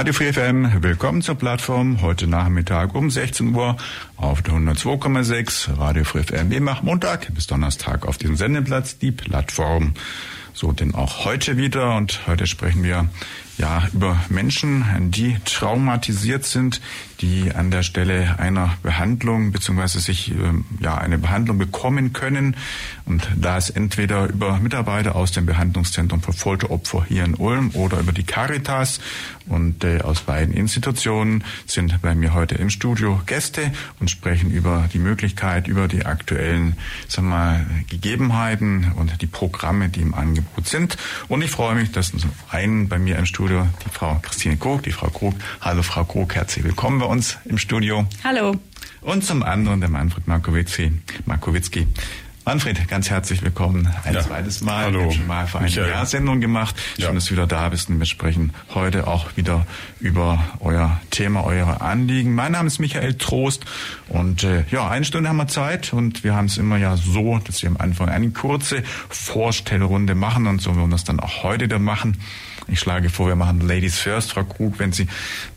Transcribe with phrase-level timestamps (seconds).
[0.00, 2.00] Radio Free FM, willkommen zur Plattform.
[2.00, 3.76] Heute Nachmittag um 16 Uhr
[4.16, 6.48] auf der 102,6 Radio Free FM.
[6.48, 9.92] Wir machen Montag bis Donnerstag auf diesem Sendeplatz die Plattform.
[10.54, 13.10] So denn auch heute wieder und heute sprechen wir
[13.58, 16.80] ja, über Menschen, die traumatisiert sind,
[17.20, 22.56] die an der Stelle einer Behandlung beziehungsweise sich ähm, ja eine Behandlung bekommen können
[23.04, 28.00] und da ist entweder über Mitarbeiter aus dem Behandlungszentrum für Folteropfer hier in Ulm oder
[28.00, 29.00] über die Caritas
[29.46, 34.88] und äh, aus beiden Institutionen sind bei mir heute im Studio Gäste und sprechen über
[34.92, 36.76] die Möglichkeit, über die aktuellen
[37.08, 40.96] sagen wir mal, Gegebenheiten und die Programme, die im Angebot sind.
[41.28, 44.84] Und ich freue mich, dass zum einen bei mir im Studio die Frau Christine Krug,
[44.84, 45.34] die Frau Krug.
[45.60, 48.06] Hallo Frau Krug, herzlich willkommen bei uns im Studio.
[48.22, 48.54] Hallo.
[49.00, 50.92] Und zum anderen der Manfred Markowitzki.
[51.26, 51.86] Markowitzki.
[52.44, 54.20] Manfred, ganz herzlich willkommen ein ja.
[54.20, 54.84] zweites Mal.
[54.84, 54.98] Hallo.
[54.98, 56.74] Wir haben schon mal für eine Jahr Sendung gemacht.
[56.94, 57.12] Schön, ja.
[57.12, 59.66] dass du wieder da bist und wir sprechen heute auch wieder
[59.98, 62.34] über euer Thema, eure Anliegen.
[62.34, 63.64] Mein Name ist Michael Trost
[64.08, 67.38] und äh, ja, eine Stunde haben wir Zeit und wir haben es immer ja so,
[67.44, 71.42] dass wir am Anfang eine kurze Vorstellrunde machen und so wollen wir das dann auch
[71.42, 72.16] heute wieder machen.
[72.70, 75.06] Ich schlage vor, wir machen Ladies First, Frau Krug, wenn Sie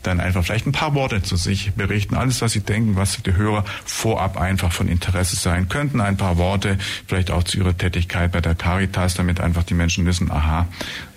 [0.02, 2.16] dann einfach vielleicht ein paar Worte zu sich berichten.
[2.16, 6.02] Alles, was Sie denken, was für die Hörer vorab einfach von Interesse sein könnten.
[6.02, 10.06] Ein paar Worte, vielleicht auch zu Ihrer Tätigkeit bei der Caritas, damit einfach die Menschen
[10.06, 10.68] wissen, aha,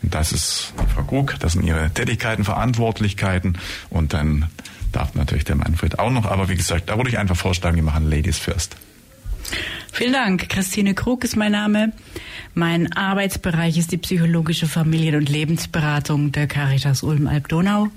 [0.02, 3.58] das ist Frau Krug, das sind Ihre Tätigkeiten, Verantwortlichkeiten
[3.90, 4.46] und dann
[4.92, 6.26] darf natürlich der Manfred auch noch.
[6.26, 8.76] Aber wie gesagt, da würde ich einfach vorschlagen, wir machen Ladies First.
[9.96, 10.50] Vielen Dank.
[10.50, 11.90] Christine Krug ist mein Name.
[12.52, 17.88] Mein Arbeitsbereich ist die psychologische Familien- und Lebensberatung der Caritas Ulm-Alb-Donau.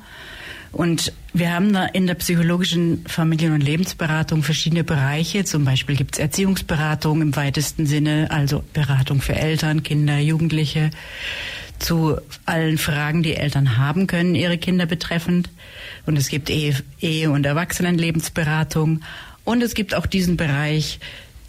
[0.71, 5.43] Und wir haben da in der psychologischen Familien- und Lebensberatung verschiedene Bereiche.
[5.43, 10.91] Zum Beispiel gibt es Erziehungsberatung im weitesten Sinne, also Beratung für Eltern, Kinder, Jugendliche
[11.79, 15.49] zu allen Fragen, die Eltern haben können, ihre Kinder betreffend.
[16.05, 19.01] Und es gibt Ehe, Ehe und Erwachsenenlebensberatung.
[19.43, 21.01] Und es gibt auch diesen Bereich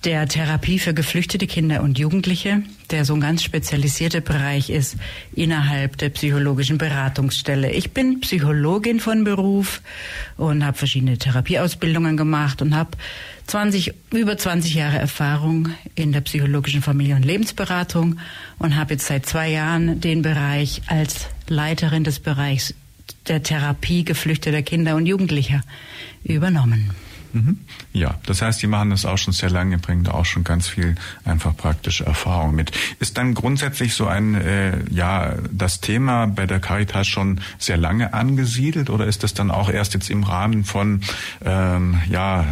[0.04, 4.96] der Therapie für geflüchtete Kinder und Jugendliche, der so ein ganz spezialisierter Bereich ist
[5.34, 7.70] innerhalb der psychologischen Beratungsstelle.
[7.70, 9.82] Ich bin Psychologin von Beruf
[10.38, 12.90] und habe verschiedene Therapieausbildungen gemacht und habe
[13.46, 18.18] 20 über 20 Jahre Erfahrung in der psychologischen Familie- und Lebensberatung
[18.58, 22.74] und habe jetzt seit zwei Jahren den Bereich als Leiterin des Bereichs
[23.28, 25.62] der Therapie geflüchteter Kinder und Jugendlicher
[26.24, 26.90] übernommen.
[27.32, 27.58] Mhm.
[27.92, 30.68] Ja, das heißt, die machen das auch schon sehr lange, bringen da auch schon ganz
[30.68, 32.72] viel einfach praktische Erfahrung mit.
[32.98, 38.14] Ist dann grundsätzlich so ein, äh, ja, das Thema bei der Caritas schon sehr lange
[38.14, 41.02] angesiedelt oder ist das dann auch erst jetzt im Rahmen von,
[41.44, 42.46] ähm, ja,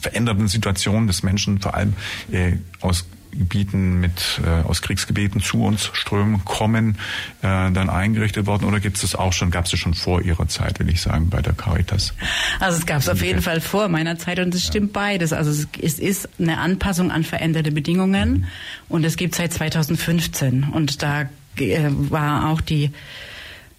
[0.00, 1.94] veränderten Situationen des Menschen, vor allem
[2.30, 6.96] äh, aus Gebieten mit äh, aus Kriegsgebieten zu uns strömen, kommen,
[7.40, 10.22] äh, dann eingerichtet worden oder gibt es das auch schon, gab es das schon vor
[10.22, 12.14] Ihrer Zeit, will ich sagen, bei der Caritas?
[12.60, 15.02] Also es gab es auf jeden Fall vor meiner Zeit und es stimmt ja.
[15.02, 15.32] beides.
[15.32, 18.44] Also es, es, ist eine Anpassung an veränderte Bedingungen mhm.
[18.88, 21.22] und es gibt seit 2015 und da
[21.56, 22.90] äh, war auch die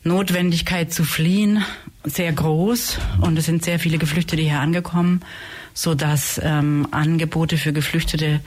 [0.04, 1.64] Notwendigkeit zu fliehen
[2.04, 5.22] sehr groß und es sind sehr viele Geflüchtete hier angekommen,
[5.74, 8.42] so dass ähm, Angebote für Geflüchtete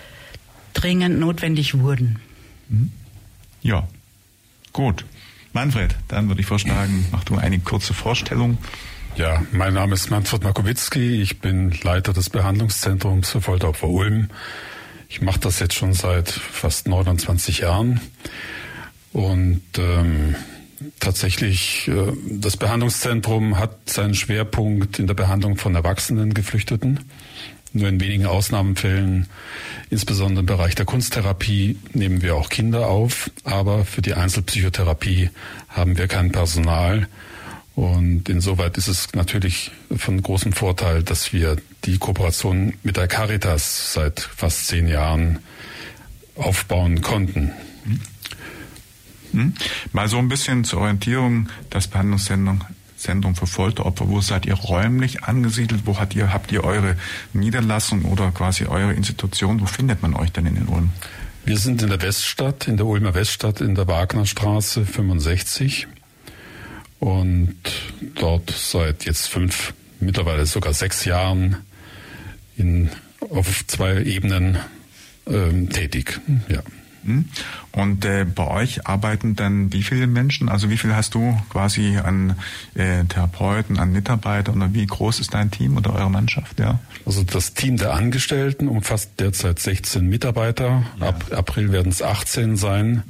[0.77, 2.19] dringend notwendig wurden.
[2.69, 2.93] Mhm.
[3.63, 3.89] Ja,
[4.73, 5.05] gut.
[5.53, 8.59] Manfred, dann würde ich vorschlagen, mach du eine kurze Vorstellung.
[9.17, 11.23] Ja, mein Name ist Manfred Markowitzki.
[11.23, 14.29] Ich bin Leiter des Behandlungszentrums für Folteropfer Ulm.
[15.09, 18.01] Ich mache das jetzt schon seit fast 29 Jahren.
[19.15, 20.35] Und ähm,
[21.01, 27.01] tatsächlich, äh, das Behandlungszentrum hat seinen Schwerpunkt in der Behandlung von erwachsenen Geflüchteten.
[27.77, 29.27] Nur in wenigen Ausnahmefällen,
[29.91, 33.31] insbesondere im Bereich der Kunsttherapie, nehmen wir auch Kinder auf.
[33.45, 35.29] Aber für die Einzelpsychotherapie
[35.69, 37.07] haben wir kein Personal.
[37.75, 43.93] Und insoweit ist es natürlich von großem Vorteil, dass wir die Kooperation mit der Caritas
[43.93, 45.41] seit fast zehn Jahren
[46.35, 47.53] aufbauen konnten.
[49.33, 49.53] Hm?
[49.93, 52.63] Mal so ein bisschen zur Orientierung, das Behandlungszentrum
[53.07, 54.09] Zentrum für Folteropfer.
[54.09, 55.83] Wo seid ihr räumlich angesiedelt?
[55.85, 56.97] Wo habt ihr, habt ihr eure
[57.33, 59.61] Niederlassung oder quasi eure Institution?
[59.61, 60.91] Wo findet man euch denn in den Ulm?
[61.45, 65.87] Wir sind in der Weststadt, in der Ulmer Weststadt, in der Wagnerstraße 65
[66.99, 67.55] und
[68.17, 71.59] dort seit jetzt fünf, mittlerweile sogar sechs Jahren
[72.57, 74.59] in, auf zwei Ebenen
[75.29, 76.21] ähm, tätig.
[76.49, 76.63] Ja.
[77.07, 77.25] Hm?
[77.73, 80.49] Und äh, bei euch arbeiten dann wie viele Menschen?
[80.49, 82.37] Also wie viel hast du quasi an
[82.75, 86.59] äh, Therapeuten, an Mitarbeitern oder wie groß ist dein Team oder eure Mannschaft?
[86.59, 86.81] Ja.
[87.05, 90.85] Also das Team der Angestellten umfasst derzeit 16 Mitarbeiter.
[91.01, 91.09] Ja.
[91.09, 93.03] Ab April werden es 18 sein.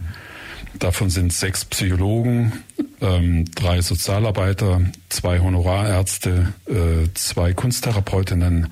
[0.78, 2.52] Davon sind sechs Psychologen,
[3.00, 8.68] ähm, drei Sozialarbeiter, zwei Honorarärzte, äh, zwei Kunsttherapeutinnen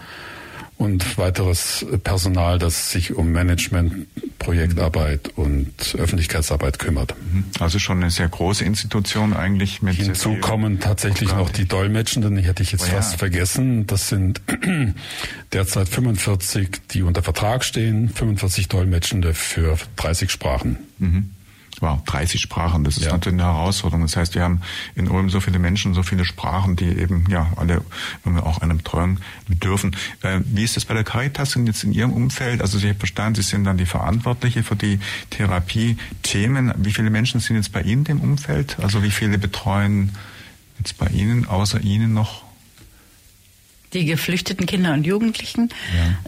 [0.77, 4.07] und weiteres Personal, das sich um Management,
[4.39, 7.15] Projektarbeit und Öffentlichkeitsarbeit kümmert.
[7.33, 7.45] Mhm.
[7.61, 9.95] Also schon eine sehr große Institution eigentlich mit.
[9.97, 12.95] Hinzu kommen tatsächlich noch die Dolmetschenden, die hätte ich jetzt oh ja.
[12.97, 13.87] fast vergessen.
[13.87, 14.43] Das sind
[15.53, 20.79] derzeit 45, die unter Vertrag stehen, 45 Dolmetschende für 30 Sprachen.
[20.99, 21.34] Mhm
[21.85, 23.13] wow, 30 Sprachen, das ist ja.
[23.13, 24.03] natürlich eine Herausforderung.
[24.03, 24.63] Das heißt, wir haben
[24.95, 27.83] in Ulm so viele Menschen, so viele Sprachen, die eben ja alle
[28.43, 29.95] auch einer Betreuung bedürfen.
[30.23, 32.63] Äh, wie ist das bei der Caritas und jetzt in Ihrem Umfeld?
[32.63, 34.99] Also Sie haben verstanden, Sie sind dann die Verantwortliche für die
[35.31, 36.73] Therapie-Themen.
[36.79, 38.79] Wie viele Menschen sind jetzt bei Ihnen im Umfeld?
[38.81, 40.13] Also wie viele betreuen
[40.79, 42.45] jetzt bei Ihnen, außer Ihnen noch
[43.95, 45.71] die geflüchteten Kinder und Jugendlichen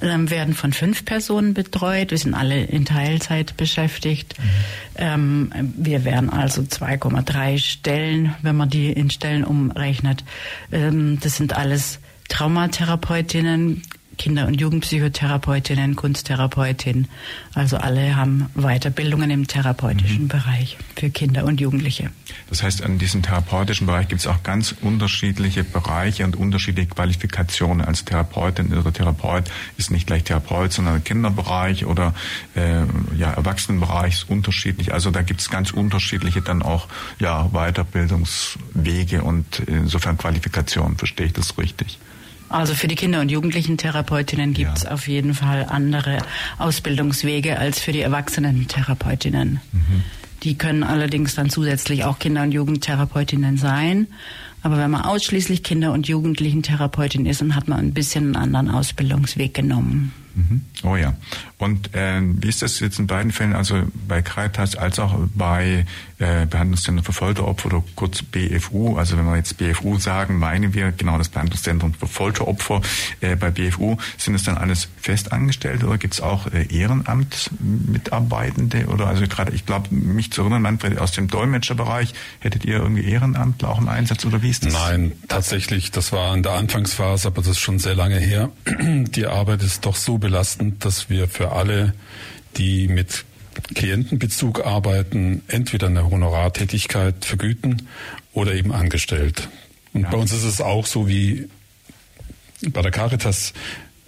[0.01, 0.15] ja.
[0.15, 2.11] ähm, werden von fünf Personen betreut.
[2.11, 4.35] Wir sind alle in Teilzeit beschäftigt.
[4.39, 5.73] Mhm.
[5.77, 10.25] Wir werden also 2,3 Stellen, wenn man die in Stellen umrechnet.
[10.73, 11.99] Ähm, das sind alles
[12.29, 13.83] Traumatherapeutinnen,
[14.19, 17.09] Kinder- und Jugendpsychotherapeutinnen, Kunsttherapeutin.
[17.55, 20.29] Also alle haben Weiterbildungen im therapeutischen mhm.
[20.29, 22.11] Bereich für Kinder und Jugendliche.
[22.49, 27.85] Das heißt, in diesem therapeutischen Bereich gibt es auch ganz unterschiedliche Bereiche und unterschiedliche Qualifikationen.
[27.87, 29.45] Als Therapeutin oder Therapeut
[29.77, 32.15] ist nicht gleich Therapeut, sondern Kinderbereich oder
[32.55, 32.83] äh,
[33.17, 34.93] ja, Erwachsenenbereich ist unterschiedlich.
[34.93, 40.97] Also da gibt es ganz unterschiedliche dann auch ja, Weiterbildungswege und insofern Qualifikationen.
[40.97, 41.99] Verstehe ich das richtig?
[42.49, 44.93] Also für die Kinder- und Jugendlichen-Therapeutinnen gibt es ja.
[44.93, 46.19] auf jeden Fall andere
[46.59, 49.61] Ausbildungswege als für die Erwachsenen-Therapeutinnen.
[49.73, 50.03] Mhm.
[50.43, 54.07] Die können allerdings dann zusätzlich auch Kinder- und Jugendtherapeutinnen sein.
[54.63, 58.71] Aber wenn man ausschließlich Kinder- und Jugendlichen-Therapeutin ist, dann hat man ein bisschen einen anderen
[58.71, 60.13] Ausbildungsweg genommen.
[60.35, 60.61] Mhm.
[60.83, 61.15] Oh ja.
[61.59, 65.87] Und äh, wie ist das jetzt in beiden Fällen, also bei Caritas als auch bei
[66.19, 70.93] äh, Behandlungszentrum für Folteropfer oder kurz BFU, also wenn wir jetzt BFU sagen, meinen wir
[70.93, 72.83] genau das Behandlungszentrum für Folteropfer.
[73.21, 79.07] Äh, bei BFU sind es dann alles Festangestellte oder gibt es auch äh, Ehrenamtmitarbeitende oder
[79.07, 83.71] also gerade, ich glaube, mich zu erinnern, Manfred, aus dem Dolmetscherbereich, hättet ihr irgendwie Ehrenamtler
[83.71, 84.75] auch im Einsatz oder wie ist das?
[84.75, 88.51] Nein, tatsächlich, das war in der Anfangsphase, aber das ist schon sehr lange her.
[88.79, 91.95] Die Arbeit ist doch so belastend, dass wir für alle,
[92.57, 93.25] die mit
[93.75, 97.89] Klientenbezug arbeiten, entweder eine Honorartätigkeit vergüten
[98.33, 99.49] oder eben angestellt.
[99.93, 100.11] Und ja.
[100.11, 101.49] bei uns ist es auch so wie
[102.69, 103.53] bei der Caritas,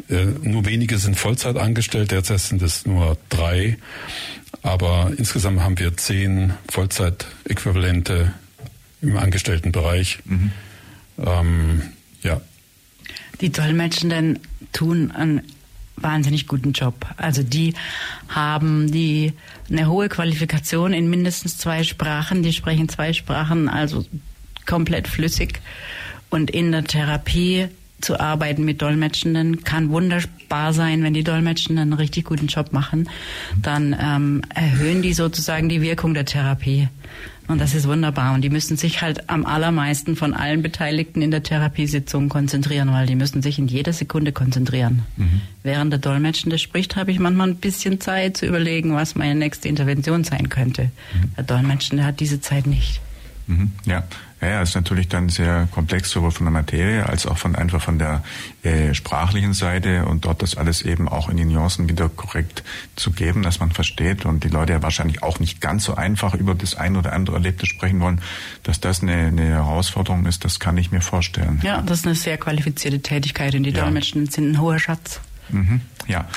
[0.08, 3.78] äh, nur wenige sind Vollzeit angestellt, derzeit sind es nur drei,
[4.62, 8.32] aber insgesamt haben wir zehn Vollzeitäquivalente
[9.00, 10.18] im Angestelltenbereich.
[10.24, 10.52] Mhm.
[11.18, 11.82] Ähm,
[12.22, 12.40] ja.
[13.40, 14.40] Die Dolmetschenden
[14.72, 15.42] tun einen
[16.02, 17.06] wahnsinnig guten Job.
[17.16, 17.74] Also die
[18.28, 19.32] haben die
[19.70, 22.42] eine hohe Qualifikation in mindestens zwei Sprachen.
[22.42, 24.04] Die sprechen zwei Sprachen, also
[24.66, 25.60] komplett flüssig.
[26.30, 27.68] Und in der Therapie
[28.00, 33.08] zu arbeiten mit Dolmetschenden kann wunderbar sein, wenn die Dolmetschenden einen richtig guten Job machen.
[33.60, 36.88] Dann ähm, erhöhen die sozusagen die Wirkung der Therapie.
[37.48, 38.34] Und das ist wunderbar.
[38.34, 43.06] Und die müssen sich halt am allermeisten von allen Beteiligten in der Therapiesitzung konzentrieren, weil
[43.06, 45.04] die müssen sich in jeder Sekunde konzentrieren.
[45.16, 45.40] Mhm.
[45.62, 49.66] Während der Dolmetschende spricht, habe ich manchmal ein bisschen Zeit zu überlegen, was meine nächste
[49.66, 50.84] Intervention sein könnte.
[50.84, 51.34] Mhm.
[51.36, 53.00] Der Dolmetschende hat diese Zeit nicht.
[53.48, 53.72] Mhm.
[53.86, 54.04] Ja,
[54.40, 57.98] ja, ist natürlich dann sehr komplex, sowohl von der Materie als auch von einfach von
[57.98, 58.22] der
[58.62, 62.62] äh, sprachlichen Seite und dort das alles eben auch in die Nuancen wieder korrekt
[62.94, 66.34] zu geben, dass man versteht und die Leute ja wahrscheinlich auch nicht ganz so einfach
[66.34, 68.20] über das ein oder andere Erlebte sprechen wollen,
[68.62, 71.60] dass das eine, eine Herausforderung ist, das kann ich mir vorstellen.
[71.64, 73.82] Ja, das ist eine sehr qualifizierte Tätigkeit und die ja.
[73.82, 75.20] Dolmetschen sind ein hoher Schatz.
[75.48, 76.28] Mhm, ja,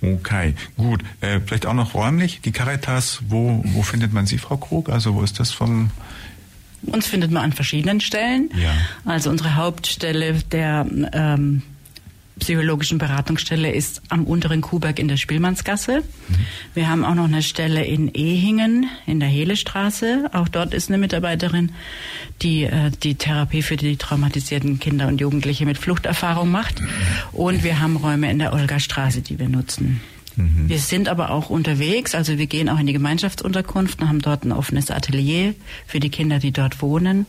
[0.00, 1.02] okay, gut.
[1.22, 4.90] Äh, vielleicht auch noch räumlich, die Caritas, wo, wo findet man sie, Frau Krug?
[4.90, 5.90] Also wo ist das vom
[6.82, 8.50] uns findet man an verschiedenen Stellen.
[8.60, 8.72] Ja.
[9.04, 11.62] Also unsere Hauptstelle der ähm,
[12.38, 15.98] psychologischen Beratungsstelle ist am unteren Kuhberg in der Spielmannsgasse.
[15.98, 16.34] Mhm.
[16.74, 20.30] Wir haben auch noch eine Stelle in Ehingen in der Helestraße.
[20.32, 21.72] Auch dort ist eine Mitarbeiterin,
[22.42, 26.80] die äh, die Therapie für die traumatisierten Kinder und Jugendliche mit Fluchterfahrung macht.
[26.80, 26.88] Mhm.
[27.32, 30.00] Und wir haben Räume in der Olgastraße, die wir nutzen.
[30.38, 30.68] Mhm.
[30.68, 34.44] Wir sind aber auch unterwegs, also wir gehen auch in die Gemeinschaftsunterkunft und haben dort
[34.44, 35.54] ein offenes Atelier
[35.86, 37.26] für die Kinder, die dort wohnen.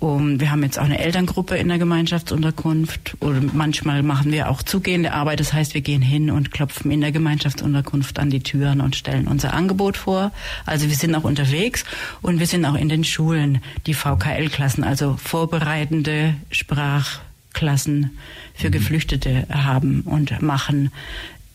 [0.00, 4.62] Um, wir haben jetzt auch eine Elterngruppe in der Gemeinschaftsunterkunft und manchmal machen wir auch
[4.62, 5.40] zugehende Arbeit.
[5.40, 9.26] Das heißt, wir gehen hin und klopfen in der Gemeinschaftsunterkunft an die Türen und stellen
[9.26, 10.30] unser Angebot vor.
[10.66, 11.84] Also wir sind auch unterwegs
[12.22, 18.16] und wir sind auch in den Schulen, die VKL-Klassen, also vorbereitende Sprachklassen
[18.54, 18.72] für mhm.
[18.72, 20.92] Geflüchtete haben und machen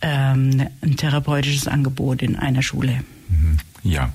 [0.03, 3.03] ähm, ein therapeutisches Angebot in einer Schule.
[3.29, 3.57] Mhm.
[3.83, 4.13] Ja.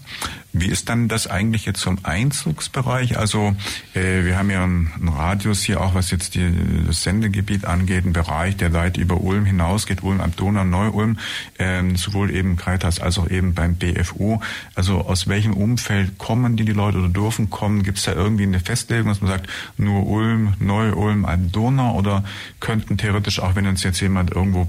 [0.54, 3.18] Wie ist dann das eigentlich jetzt zum Einzugsbereich?
[3.18, 3.54] Also
[3.94, 6.50] äh, wir haben ja einen, einen, Radius hier auch, was jetzt die,
[6.86, 11.18] das Sendegebiet angeht, einen Bereich, der weit über Ulm hinausgeht, Ulm am Donau, Neu-Ulm,
[11.58, 14.40] äh, sowohl eben Caritas als auch eben beim BFU.
[14.74, 17.82] Also aus welchem Umfeld kommen die, die Leute oder dürfen kommen?
[17.82, 22.24] Gibt es da irgendwie eine Festlegung, dass man sagt, nur Ulm, Neu-Ulm, am Donau oder
[22.58, 24.66] könnten theoretisch auch, wenn uns jetzt jemand irgendwo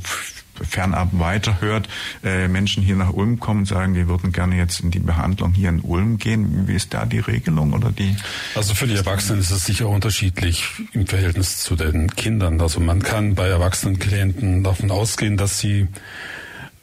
[0.68, 1.88] fernab weiterhört,
[2.24, 5.54] äh, Menschen hier nach Ulm kommen und sagen, wir würden gerne jetzt in die Behandlung
[5.54, 6.68] hier in Ulm gehen.
[6.68, 8.16] Wie ist da die Regelung oder die?
[8.56, 10.64] Also für die Erwachsenen ist es sicher unterschiedlich
[10.94, 12.62] im Verhältnis zu den Kindern.
[12.62, 15.88] Also man kann bei erwachsenen Klienten davon ausgehen, dass sie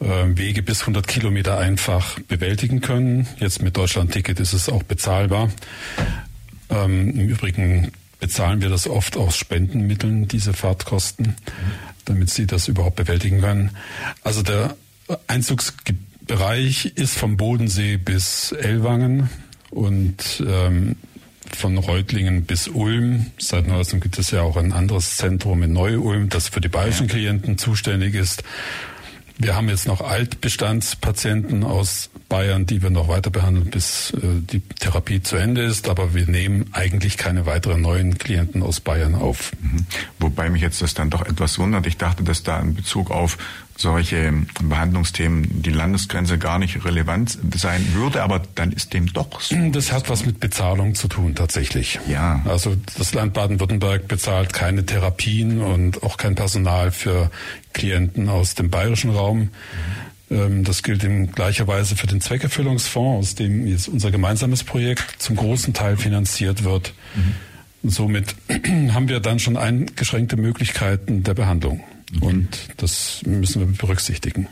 [0.00, 0.04] äh,
[0.36, 3.26] Wege bis 100 Kilometer einfach bewältigen können.
[3.38, 5.50] Jetzt mit Deutschland-Ticket ist es auch bezahlbar.
[6.68, 11.36] Ähm, Im Übrigen bezahlen wir das oft aus Spendenmitteln, diese Fahrtkosten.
[12.06, 13.70] Damit sie das überhaupt bewältigen können.
[14.22, 14.76] Also der
[15.26, 19.28] Einzugsbereich ist vom Bodensee bis Ellwangen
[19.70, 20.96] und ähm,
[21.54, 23.26] von Reutlingen bis Ulm.
[23.38, 27.06] Seit neuestem gibt es ja auch ein anderes Zentrum in Neu-Ulm, das für die bayerischen
[27.08, 28.42] Klienten zuständig ist.
[29.38, 34.60] Wir haben jetzt noch Altbestandspatienten aus Bayern, die wir noch weiter behandeln, bis äh, die
[34.60, 35.88] Therapie zu Ende ist.
[35.88, 39.52] Aber wir nehmen eigentlich keine weiteren neuen Klienten aus Bayern auf.
[39.60, 39.86] Mhm.
[40.18, 41.86] Wobei mich jetzt das dann doch etwas wundert.
[41.86, 43.36] Ich dachte, dass da in Bezug auf
[43.76, 49.54] solche Behandlungsthemen die Landesgrenze gar nicht relevant sein würde, aber dann ist dem doch so.
[49.70, 52.00] Das hat was mit Bezahlung zu tun, tatsächlich.
[52.08, 52.42] Ja.
[52.46, 57.30] Also das Land Baden-Württemberg bezahlt keine Therapien und auch kein Personal für
[57.76, 59.50] Klienten aus dem bayerischen Raum.
[60.28, 60.64] Mhm.
[60.64, 65.36] Das gilt in gleicher Weise für den Zweckerfüllungsfonds, aus dem jetzt unser gemeinsames Projekt zum
[65.36, 66.94] großen Teil finanziert wird.
[67.14, 67.90] Mhm.
[67.90, 68.34] Somit
[68.92, 71.84] haben wir dann schon eingeschränkte Möglichkeiten der Behandlung.
[72.20, 74.48] Und das müssen wir berücksichtigen.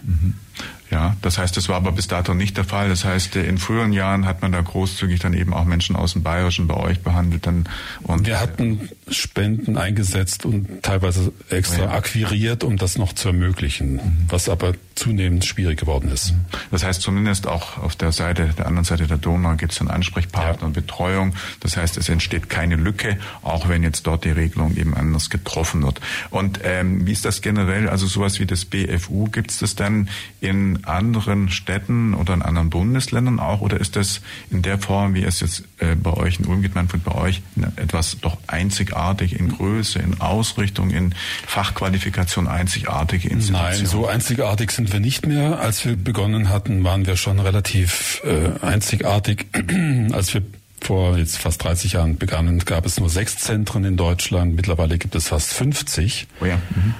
[0.94, 2.88] Ja, das heißt, das war aber bis dato nicht der Fall.
[2.88, 6.22] Das heißt, in früheren Jahren hat man da großzügig dann eben auch Menschen aus dem
[6.22, 7.48] Bayerischen bei euch behandelt.
[7.48, 7.68] Dann
[8.04, 11.90] und wir hatten Spenden eingesetzt und teilweise extra ja.
[11.90, 14.16] akquiriert, um das noch zu ermöglichen, mhm.
[14.28, 16.30] was aber zunehmend schwierig geworden ist.
[16.30, 16.44] Mhm.
[16.70, 19.88] Das heißt, zumindest auch auf der Seite, der anderen Seite der Donau gibt es dann
[19.88, 20.66] Ansprechpartner ja.
[20.68, 21.34] und Betreuung.
[21.58, 25.82] Das heißt, es entsteht keine Lücke, auch wenn jetzt dort die Regelung eben anders getroffen
[25.82, 26.00] wird.
[26.30, 27.88] Und ähm, wie ist das generell?
[27.88, 30.08] Also sowas wie das BFU, gibt es das dann
[30.40, 33.60] in anderen Städten oder in anderen Bundesländern auch?
[33.60, 36.74] Oder ist das in der Form, wie es jetzt äh, bei euch in Ulm geht,
[36.74, 37.42] Manfred, bei euch
[37.76, 41.14] etwas doch einzigartig in Größe, in Ausrichtung, in
[41.46, 43.78] Fachqualifikation einzigartige Institutionen?
[43.78, 45.60] Nein, so einzigartig sind wir nicht mehr.
[45.60, 49.46] Als wir begonnen hatten, waren wir schon relativ äh, einzigartig.
[50.12, 50.42] Als wir
[50.80, 54.54] vor jetzt fast 30 Jahren begannen, gab es nur sechs Zentren in Deutschland.
[54.54, 56.26] Mittlerweile gibt es fast 50.
[56.40, 56.56] Oh ja.
[56.56, 56.94] Mhm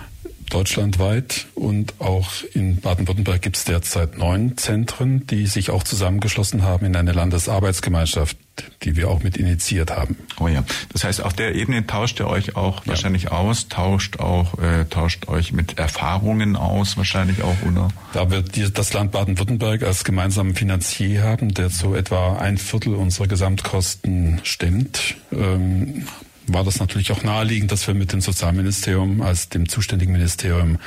[0.50, 6.86] deutschlandweit und auch in Baden-Württemberg gibt es derzeit neun Zentren, die sich auch zusammengeschlossen haben
[6.86, 8.36] in eine Landesarbeitsgemeinschaft,
[8.82, 10.16] die wir auch mit initiiert haben.
[10.38, 12.88] Oh ja, das heißt, auf der Ebene tauscht ihr euch auch ja.
[12.88, 17.88] wahrscheinlich aus, tauscht auch, äh, tauscht euch mit Erfahrungen aus, wahrscheinlich auch, oder?
[18.12, 22.94] Da wir die, das Land Baden-Württemberg als gemeinsamen Finanzier haben, der so etwa ein Viertel
[22.94, 26.06] unserer Gesamtkosten stemmt, ähm,
[26.46, 30.78] war das natürlich auch naheliegend, dass wir mit dem Sozialministerium als dem zuständigen Ministerium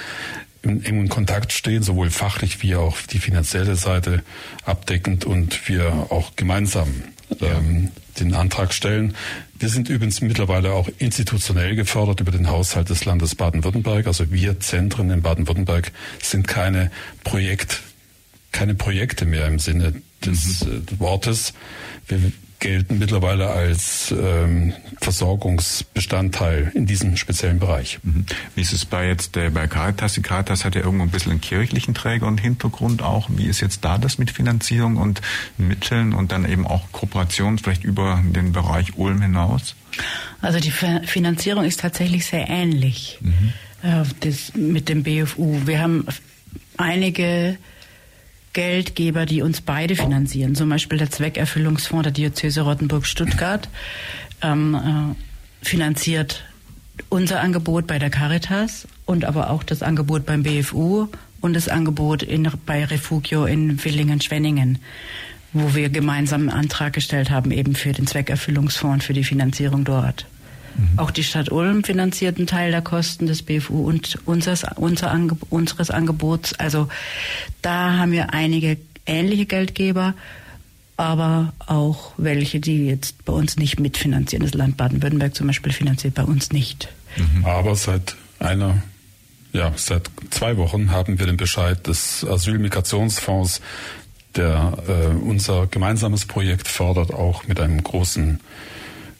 [0.62, 4.24] in engem Kontakt stehen, sowohl fachlich wie auch die finanzielle Seite
[4.66, 6.88] abdeckend und wir auch gemeinsam
[7.42, 9.16] ähm, den Antrag stellen.
[9.60, 14.08] Wir sind übrigens mittlerweile auch institutionell gefördert über den Haushalt des Landes Baden-Württemberg.
[14.08, 16.92] Also wir Zentren in Baden-Württemberg sind keine
[17.24, 17.82] Projekt,
[18.52, 20.84] keine Projekte mehr im Sinne des mhm.
[20.92, 21.54] äh, Wortes.
[22.08, 28.00] Wir gelten mittlerweile als ähm, Versorgungsbestandteil in diesem speziellen Bereich.
[28.04, 28.26] Mhm.
[28.56, 30.14] Wie ist es bei jetzt äh, bei Caritas?
[30.14, 33.30] Die Caritas hat ja irgendwo ein bisschen einen kirchlichen Träger und Hintergrund auch.
[33.30, 35.22] Wie ist jetzt da das mit Finanzierung und
[35.58, 39.76] Mitteln und dann eben auch Kooperation vielleicht über den Bereich Ulm hinaus?
[40.42, 43.54] Also die Finanzierung ist tatsächlich sehr ähnlich mhm.
[43.84, 45.66] äh, das, mit dem BFU.
[45.66, 46.06] Wir haben
[46.78, 47.58] einige
[48.58, 50.56] Geldgeber, die uns beide finanzieren.
[50.56, 53.70] Zum Beispiel der Zweckerfüllungsfonds der Diözese Rottenburg-Stuttgart
[54.42, 56.44] ähm, äh, finanziert
[57.10, 61.10] unser Angebot bei der Caritas und aber auch das Angebot beim BFU und
[61.42, 64.80] und das Angebot in, bei Refugio in Villingen-Schwenningen,
[65.54, 70.26] wo wir gemeinsam einen Antrag gestellt haben, eben für den Zweckerfüllungsfonds, für die Finanzierung dort.
[70.78, 71.00] Mhm.
[71.00, 75.38] Auch die Stadt Ulm finanziert einen Teil der Kosten des BFU und unseres, unser Ange
[75.50, 76.54] unseres Angebots.
[76.54, 76.88] Also
[77.62, 80.14] da haben wir einige ähnliche Geldgeber,
[80.96, 84.46] aber auch welche, die jetzt bei uns nicht mitfinanzieren.
[84.46, 86.90] Das Land Baden-Württemberg zum Beispiel finanziert bei uns nicht.
[87.18, 87.46] Mhm.
[87.46, 88.82] Aber seit einer
[89.54, 93.62] ja, seit zwei Wochen haben wir den Bescheid des Asylmigrationsfonds,
[94.36, 98.40] der äh, unser gemeinsames Projekt fördert, auch mit einem großen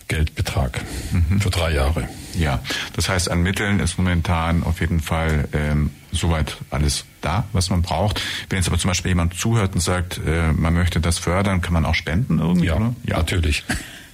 [0.08, 1.42] Geldbetrag mhm.
[1.42, 2.08] für drei Jahre.
[2.38, 2.62] Ja,
[2.94, 7.82] das heißt, an Mitteln ist momentan auf jeden Fall ähm, soweit alles da, was man
[7.82, 8.22] braucht.
[8.50, 11.74] Wenn jetzt aber zum Beispiel jemand zuhört und sagt, äh, man möchte das fördern, kann
[11.74, 12.68] man auch spenden irgendwie?
[12.68, 12.96] Ja, oder?
[13.06, 13.18] ja.
[13.18, 13.64] natürlich.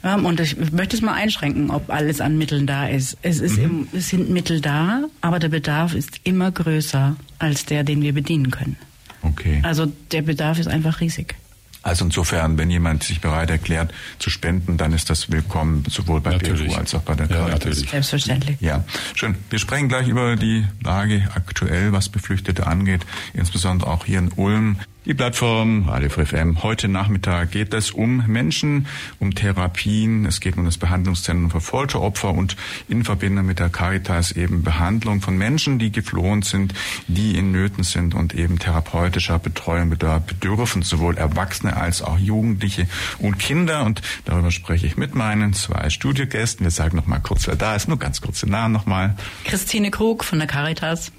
[0.02, 3.18] und ich möchte es mal einschränken, ob alles an Mitteln da ist.
[3.22, 3.64] Es, ist mhm.
[3.64, 8.14] im, es sind Mittel da, aber der Bedarf ist immer größer als der, den wir
[8.14, 8.78] bedienen können.
[9.22, 9.60] Okay.
[9.64, 11.36] Also der Bedarf ist einfach riesig.
[11.84, 16.32] Also insofern, wenn jemand sich bereit erklärt zu spenden, dann ist das willkommen, sowohl bei
[16.32, 16.68] natürlich.
[16.70, 17.90] BFU als auch bei der ja, Natürlich.
[17.90, 18.58] Selbstverständlich.
[18.62, 19.36] Ja, schön.
[19.50, 24.78] Wir sprechen gleich über die Lage aktuell, was Beflüchtete angeht, insbesondere auch hier in Ulm.
[25.06, 26.64] Die Plattform Radio FM.
[26.64, 28.88] Heute Nachmittag geht es um Menschen,
[29.20, 30.26] um Therapien.
[30.26, 32.56] Es geht um das Behandlungszentrum für Folteropfer und
[32.88, 36.74] in Verbindung mit der Caritas eben Behandlung von Menschen, die geflohen sind,
[37.08, 42.88] die in Nöten sind und eben therapeutischer Betreuung bedürfen, sowohl Erwachsene als auch Jugendliche
[43.20, 43.84] und Kinder.
[43.84, 46.66] Und darüber spreche ich mit meinen zwei Studiogästen.
[46.66, 47.90] Wir sagen noch mal kurz, wer da ist.
[47.90, 49.18] Nur ganz kurze Namen noch mal.
[49.44, 51.12] Christine Krug von der Caritas.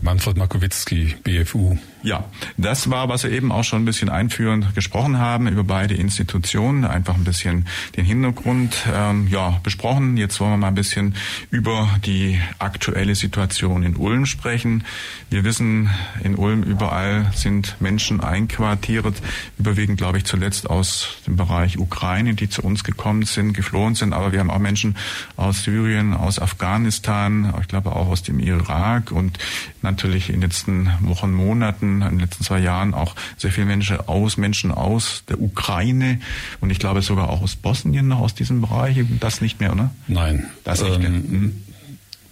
[0.00, 1.76] Manfred Makowitzki, BFU.
[2.06, 2.24] Ja,
[2.56, 6.84] das war, was wir eben auch schon ein bisschen einführend gesprochen haben über beide Institutionen.
[6.84, 10.16] Einfach ein bisschen den Hintergrund ähm, ja, besprochen.
[10.16, 11.16] Jetzt wollen wir mal ein bisschen
[11.50, 14.84] über die aktuelle Situation in Ulm sprechen.
[15.30, 15.90] Wir wissen,
[16.22, 19.20] in Ulm überall sind Menschen einquartiert,
[19.58, 24.12] überwiegend, glaube ich, zuletzt aus dem Bereich Ukraine, die zu uns gekommen sind, geflohen sind.
[24.12, 24.96] Aber wir haben auch Menschen
[25.36, 29.40] aus Syrien, aus Afghanistan, ich glaube auch aus dem Irak und
[29.82, 33.98] natürlich in den letzten Wochen, Monaten in den letzten zwei Jahren auch sehr viele Menschen
[34.08, 36.20] aus, Menschen aus der Ukraine
[36.60, 38.98] und ich glaube sogar auch aus Bosnien noch aus diesem Bereich.
[39.20, 39.90] Das nicht mehr, oder?
[40.08, 40.46] Nein.
[40.64, 41.08] Das nicht mehr.
[41.08, 41.62] Ähm, mhm.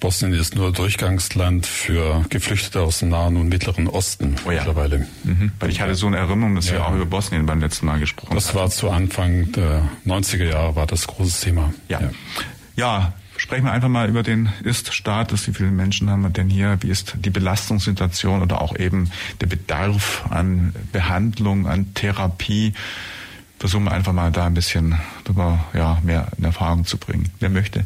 [0.05, 4.59] Bosnien ist nur Durchgangsland für Geflüchtete aus dem Nahen und Mittleren Osten oh ja.
[4.59, 5.07] mittlerweile.
[5.25, 5.53] Mhm.
[5.59, 6.75] Weil ich hatte so eine Erinnerung, dass ja.
[6.75, 8.37] wir auch über Bosnien beim letzten Mal gesprochen haben.
[8.37, 8.59] Das hatten.
[8.59, 11.73] war zu Anfang der 90er Jahre war das großes Thema.
[11.89, 12.01] Ja.
[12.01, 12.11] ja.
[12.77, 13.13] ja.
[13.45, 15.47] Sprechen wir einfach mal über den Ist-Status.
[15.47, 16.79] Wie viele Menschen haben wir denn hier?
[16.81, 19.11] Wie ist die Belastungssituation oder auch eben
[19.43, 22.73] der Bedarf an Behandlung, an Therapie?
[23.59, 27.33] Versuchen wir einfach mal da ein bisschen drüber, ja, mehr in Erfahrung zu bringen.
[27.39, 27.85] Wer möchte?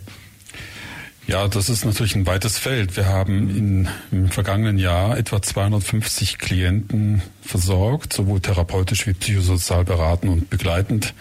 [1.27, 2.97] Ja, das ist natürlich ein weites Feld.
[2.97, 10.31] Wir haben in, im vergangenen Jahr etwa 250 Klienten versorgt, sowohl therapeutisch wie psychosozial beratend
[10.31, 11.15] und begleitend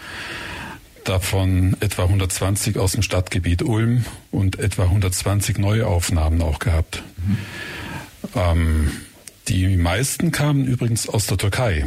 [1.08, 7.02] davon etwa 120 aus dem Stadtgebiet Ulm und etwa 120 Neuaufnahmen auch gehabt.
[7.26, 7.38] Mhm.
[8.34, 8.90] Ähm,
[9.48, 11.86] die meisten kamen übrigens aus der Türkei.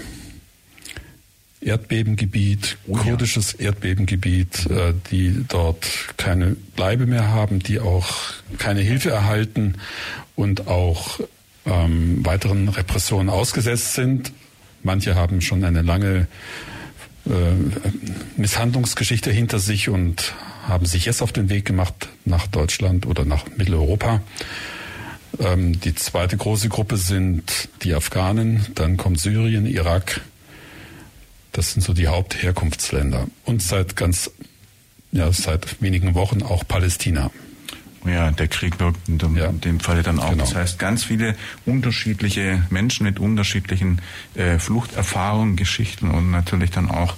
[1.61, 3.03] Erdbebengebiet, oh ja.
[3.03, 5.85] kurdisches Erdbebengebiet, äh, die dort
[6.17, 8.09] keine Bleibe mehr haben, die auch
[8.57, 9.75] keine Hilfe erhalten
[10.35, 11.19] und auch
[11.67, 14.33] ähm, weiteren Repressionen ausgesetzt sind.
[14.81, 16.25] Manche haben schon eine lange
[18.37, 20.33] Misshandlungsgeschichte hinter sich und
[20.67, 24.21] haben sich jetzt auf den Weg gemacht nach Deutschland oder nach Mitteleuropa.
[25.39, 30.21] Ähm, die zweite große Gruppe sind die Afghanen, dann kommt Syrien, Irak.
[31.51, 33.27] Das sind so die Hauptherkunftsländer.
[33.45, 34.31] Und seit ganz,
[35.11, 37.31] ja, seit wenigen Wochen auch Palästina.
[38.05, 39.47] Ja, der Krieg wirkt in dem, ja.
[39.47, 40.31] in dem Falle dann auch.
[40.31, 40.43] Genau.
[40.43, 41.35] Das heißt, ganz viele
[41.65, 44.01] unterschiedliche Menschen mit unterschiedlichen
[44.33, 47.15] äh, Fluchterfahrungen, Geschichten und natürlich dann auch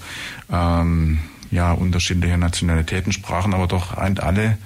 [0.52, 1.19] ähm,
[1.52, 4.58] ja unterschiedliche Nationalitäten, Sprachen, aber doch alle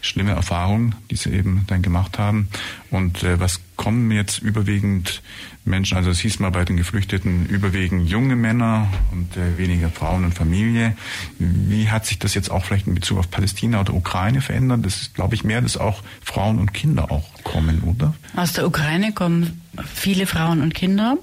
[0.00, 2.48] schlimme Erfahrungen, die sie eben dann gemacht haben.
[2.90, 5.22] Und äh, was kommen jetzt überwiegend
[5.64, 10.24] Menschen, also es hieß mal bei den Geflüchteten überwiegend junge Männer und äh, weniger Frauen
[10.24, 10.96] und Familie.
[11.38, 14.84] Wie hat sich das jetzt auch vielleicht in Bezug auf Palästina oder Ukraine verändert?
[14.84, 18.14] Das ist, glaube ich, mehr, dass auch Frauen und Kinder auch kommen, oder?
[18.36, 19.60] Aus der Ukraine kommen
[19.94, 21.16] viele Frauen und Kinder.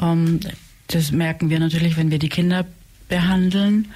[0.00, 0.40] Ähm,
[0.88, 2.66] das merken wir natürlich, wenn wir die Kinder
[3.12, 3.88] behandeln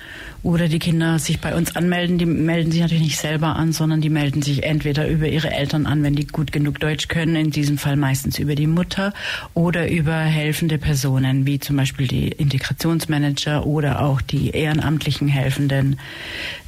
[0.42, 2.18] oder die Kinder sich bei uns anmelden.
[2.18, 5.86] Die melden sich natürlich nicht selber an, sondern die melden sich entweder über ihre Eltern
[5.86, 9.14] an, wenn die gut genug Deutsch können, in diesem Fall meistens über die Mutter
[9.54, 15.98] oder über helfende Personen, wie zum Beispiel die Integrationsmanager oder auch die ehrenamtlichen Helfenden.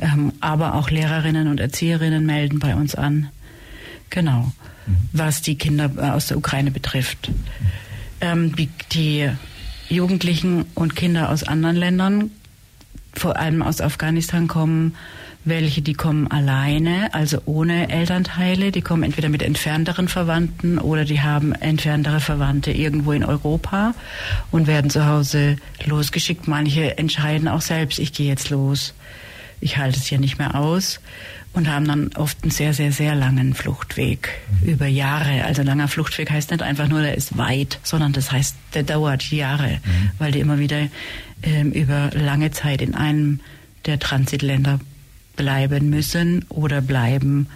[0.00, 3.28] Ähm, aber auch Lehrerinnen und Erzieherinnen melden bei uns an.
[4.08, 4.52] Genau,
[4.86, 4.96] mhm.
[5.12, 7.30] was die Kinder aus der Ukraine betrifft.
[8.22, 8.54] ähm,
[8.92, 9.28] die
[9.88, 12.30] Jugendlichen und Kinder aus anderen Ländern,
[13.14, 14.94] vor allem aus Afghanistan, kommen
[15.44, 18.72] welche, die kommen alleine, also ohne Elternteile.
[18.72, 23.94] Die kommen entweder mit entfernteren Verwandten oder die haben entferntere Verwandte irgendwo in Europa
[24.50, 26.48] und werden zu Hause losgeschickt.
[26.48, 28.94] Manche entscheiden auch selbst, ich gehe jetzt los.
[29.60, 31.00] Ich halte es hier nicht mehr aus
[31.52, 34.28] und haben dann oft einen sehr, sehr, sehr langen Fluchtweg
[34.62, 35.44] über Jahre.
[35.44, 39.30] Also langer Fluchtweg heißt nicht einfach nur, der ist weit, sondern das heißt, der dauert
[39.30, 40.10] Jahre, mhm.
[40.18, 40.86] weil die immer wieder
[41.42, 43.40] ähm, über lange Zeit in einem
[43.86, 44.80] der Transitländer
[45.36, 47.46] bleiben müssen oder bleiben,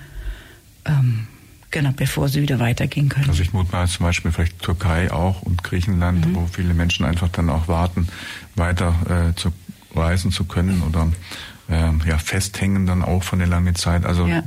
[0.85, 1.27] ähm,
[1.71, 3.29] genau, bevor sie wieder weitergehen können.
[3.29, 6.35] Also ich mutmaße zum Beispiel vielleicht Türkei auch und Griechenland, mhm.
[6.37, 8.09] wo viele Menschen einfach dann auch warten,
[8.55, 9.53] weiter äh, zu
[9.95, 11.13] reisen zu können oder
[11.73, 14.05] äh, ja, festhängen dann auch für eine lange Zeit.
[14.05, 14.43] Also ja.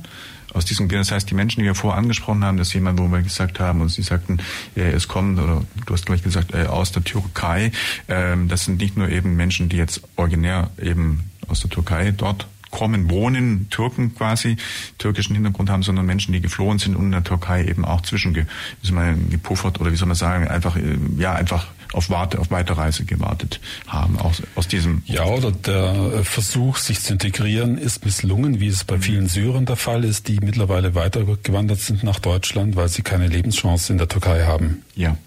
[0.53, 3.07] aus diesem das heißt, die Menschen, die wir vorher angesprochen haben, das ist jemand, wo
[3.07, 4.39] wir gesagt haben und sie sagten,
[4.75, 7.71] ja, es kommt, oder du hast gleich gesagt, äh, aus der Türkei.
[8.07, 12.47] Ähm, das sind nicht nur eben Menschen, die jetzt originär eben aus der Türkei dort
[12.75, 14.57] kommen, wohnen, Türken quasi,
[14.97, 19.79] türkischen Hintergrund haben, sondern Menschen, die geflohen sind und in der Türkei eben auch zwischengepuffert
[19.79, 24.19] oder wie soll man sagen, einfach, äh, ja, einfach auf, Warte, auf Weiterreise gewartet haben,
[24.19, 25.03] aus, aus diesem.
[25.05, 29.75] Ja, oder der Versuch, sich zu integrieren, ist misslungen, wie es bei vielen Syrern der
[29.75, 34.43] Fall ist, die mittlerweile weitergewandert sind nach Deutschland, weil sie keine Lebenschance in der Türkei
[34.43, 34.83] haben.
[34.95, 35.17] Ja.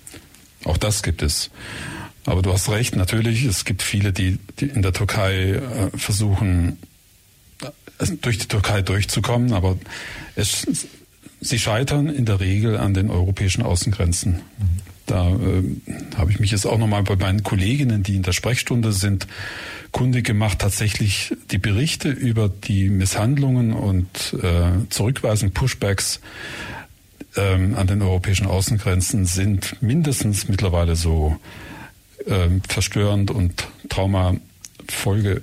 [0.64, 1.50] Auch das gibt es.
[2.26, 5.60] Aber du hast recht, natürlich, es gibt viele, die, die in der Türkei äh,
[5.96, 6.78] versuchen,
[8.20, 9.78] durch die Türkei durchzukommen, aber
[10.36, 10.86] es,
[11.40, 14.42] sie scheitern in der Regel an den europäischen Außengrenzen.
[15.08, 18.92] Da äh, habe ich mich jetzt auch nochmal bei meinen Kolleginnen, die in der Sprechstunde
[18.92, 19.26] sind,
[19.90, 20.60] kundig gemacht.
[20.60, 26.20] Tatsächlich die Berichte über die Misshandlungen und äh, Zurückweisung, Pushbacks
[27.36, 31.36] ähm, an den europäischen Außengrenzen sind mindestens mittlerweile so
[32.26, 35.42] äh, verstörend und Traumafolge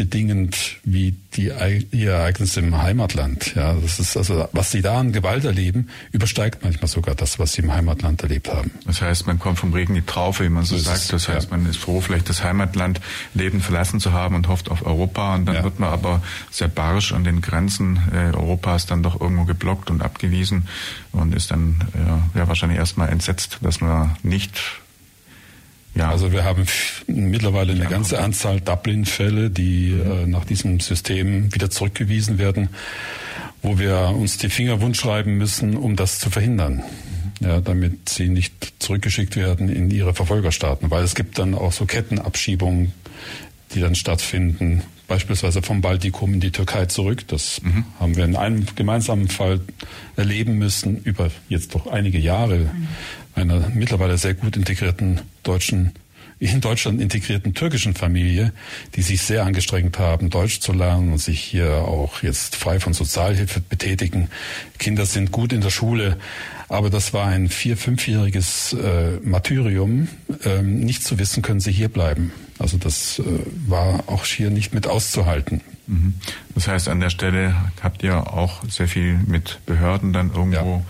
[0.00, 1.52] bedingend wie die,
[1.92, 3.54] die Ereignisse im Heimatland.
[3.54, 7.52] Ja, das ist also, was sie da an Gewalt erleben, übersteigt manchmal sogar das, was
[7.52, 8.70] sie im Heimatland erlebt haben.
[8.86, 10.98] Das heißt, man kommt vom Regen in die Traufe, wie man so das sagt.
[11.00, 11.58] Ist, das heißt, ja.
[11.58, 13.02] man ist froh, vielleicht das Heimatland
[13.34, 15.34] Leben verlassen zu haben und hofft auf Europa.
[15.34, 15.64] Und dann ja.
[15.64, 20.00] wird man aber sehr barsch an den Grenzen äh, Europas dann doch irgendwo geblockt und
[20.00, 20.66] abgewiesen
[21.12, 24.58] und ist dann äh, ja, wahrscheinlich erstmal entsetzt, dass man nicht
[25.94, 26.10] ja.
[26.10, 26.66] Also wir haben
[27.06, 27.90] mittlerweile eine ja.
[27.90, 30.10] ganze Anzahl Dublin-Fälle, die mhm.
[30.10, 32.68] äh, nach diesem System wieder zurückgewiesen werden,
[33.62, 36.82] wo wir uns die Finger wundschreiben müssen, um das zu verhindern.
[37.40, 37.46] Mhm.
[37.46, 41.86] Ja, damit sie nicht zurückgeschickt werden in ihre Verfolgerstaaten, weil es gibt dann auch so
[41.86, 42.92] Kettenabschiebungen,
[43.74, 47.26] die dann stattfinden, beispielsweise vom Baltikum in die Türkei zurück.
[47.28, 47.84] Das mhm.
[47.98, 49.60] haben wir in einem gemeinsamen Fall
[50.16, 52.70] erleben müssen über jetzt doch einige Jahre.
[53.34, 55.92] Einer mittlerweile sehr gut integrierten deutschen
[56.40, 58.52] in Deutschland integrierten türkischen Familie,
[58.96, 62.94] die sich sehr angestrengt haben, Deutsch zu lernen und sich hier auch jetzt frei von
[62.94, 64.30] Sozialhilfe betätigen.
[64.78, 66.16] Kinder sind gut in der Schule,
[66.68, 70.08] aber das war ein vier-, fünfjähriges äh, Martyrium.
[70.44, 72.32] Ähm, nicht zu wissen, können sie hier bleiben.
[72.58, 73.24] Also das äh,
[73.66, 75.60] war auch hier nicht mit auszuhalten.
[75.86, 76.14] Mhm.
[76.54, 80.82] Das heißt, an der Stelle habt ihr auch sehr viel mit Behörden dann irgendwo ja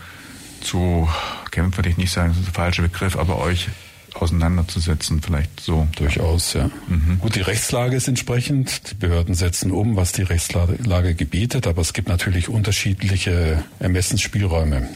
[0.61, 1.09] zu
[1.50, 3.68] kämpfen, würde ich nicht sagen, das ist der falsche Begriff, aber euch
[4.14, 5.86] auseinanderzusetzen, vielleicht so.
[5.96, 6.70] Durchaus, ja.
[6.88, 7.18] Mhm.
[7.20, 8.90] Gut, die Rechtslage ist entsprechend.
[8.90, 14.88] Die Behörden setzen um, was die Rechtslage gebietet, aber es gibt natürlich unterschiedliche Ermessensspielräume.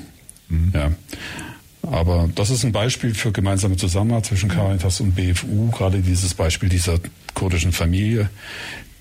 [0.48, 0.72] Mhm.
[0.74, 0.90] Ja.
[1.82, 6.68] Aber das ist ein Beispiel für gemeinsame Zusammenarbeit zwischen Caritas und BFU, gerade dieses Beispiel
[6.68, 6.98] dieser
[7.34, 8.30] kurdischen Familie,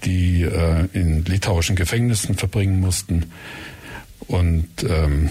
[0.04, 3.32] die äh, in litauischen Gefängnissen verbringen mussten.
[4.28, 5.30] Und ähm,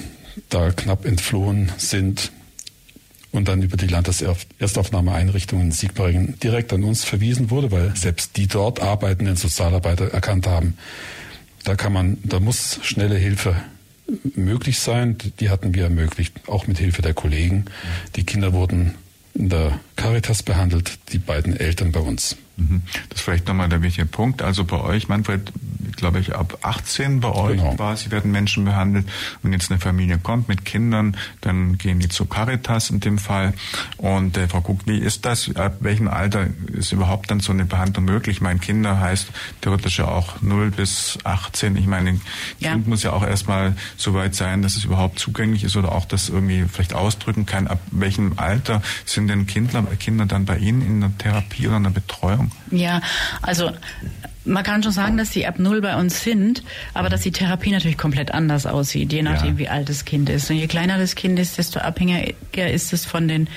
[0.49, 2.33] da knapp entflohen sind
[3.33, 8.47] und dann über die Landeserstaufnahmeeinrichtungen in Siegbaringen direkt an uns verwiesen wurde, weil selbst die
[8.47, 10.77] dort arbeitenden Sozialarbeiter erkannt haben,
[11.65, 13.57] da kann man, da muss schnelle Hilfe
[14.35, 15.17] möglich sein.
[15.41, 17.67] Die hatten wir ermöglicht, auch mit Hilfe der Kollegen.
[18.17, 18.95] Die Kinder wurden
[19.35, 22.37] in der Caritas behandelt, die beiden Eltern bei uns.
[22.69, 22.83] Mhm.
[23.09, 24.43] Das ist vielleicht nochmal der wichtige Punkt.
[24.43, 25.53] Also bei euch, Manfred,
[25.97, 27.75] glaube ich, ab 18 bei euch genau.
[27.75, 29.09] quasi werden Menschen behandelt.
[29.43, 33.55] Wenn jetzt eine Familie kommt mit Kindern, dann gehen die zu Caritas in dem Fall.
[33.97, 35.55] Und äh, Frau Kuck, wie ist das?
[35.57, 38.41] Ab welchem Alter ist überhaupt dann so eine Behandlung möglich?
[38.41, 39.29] Mein Kinder heißt
[39.61, 41.77] theoretisch ja auch 0 bis 18.
[41.77, 42.21] Ich meine, ein
[42.59, 42.73] ja.
[42.73, 46.05] Kind muss ja auch erstmal so weit sein, dass es überhaupt zugänglich ist oder auch
[46.05, 47.67] das irgendwie vielleicht ausdrücken kann.
[47.67, 51.85] Ab welchem Alter sind denn Kinder, Kinder dann bei Ihnen in der Therapie oder in
[51.85, 52.52] der Betreuung?
[52.71, 53.01] Ja,
[53.43, 53.71] also
[54.45, 56.63] man kann schon sagen, dass die ab null bei uns sind,
[56.95, 59.59] aber dass die Therapie natürlich komplett anders aussieht, je nachdem, ja.
[59.59, 60.51] wie alt das Kind ist.
[60.51, 63.49] Und je kleiner das Kind ist, desto abhängiger ist es von den,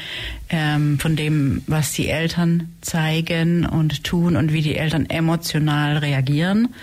[0.50, 6.74] ähm, von dem, was die Eltern zeigen und tun und wie die Eltern emotional reagieren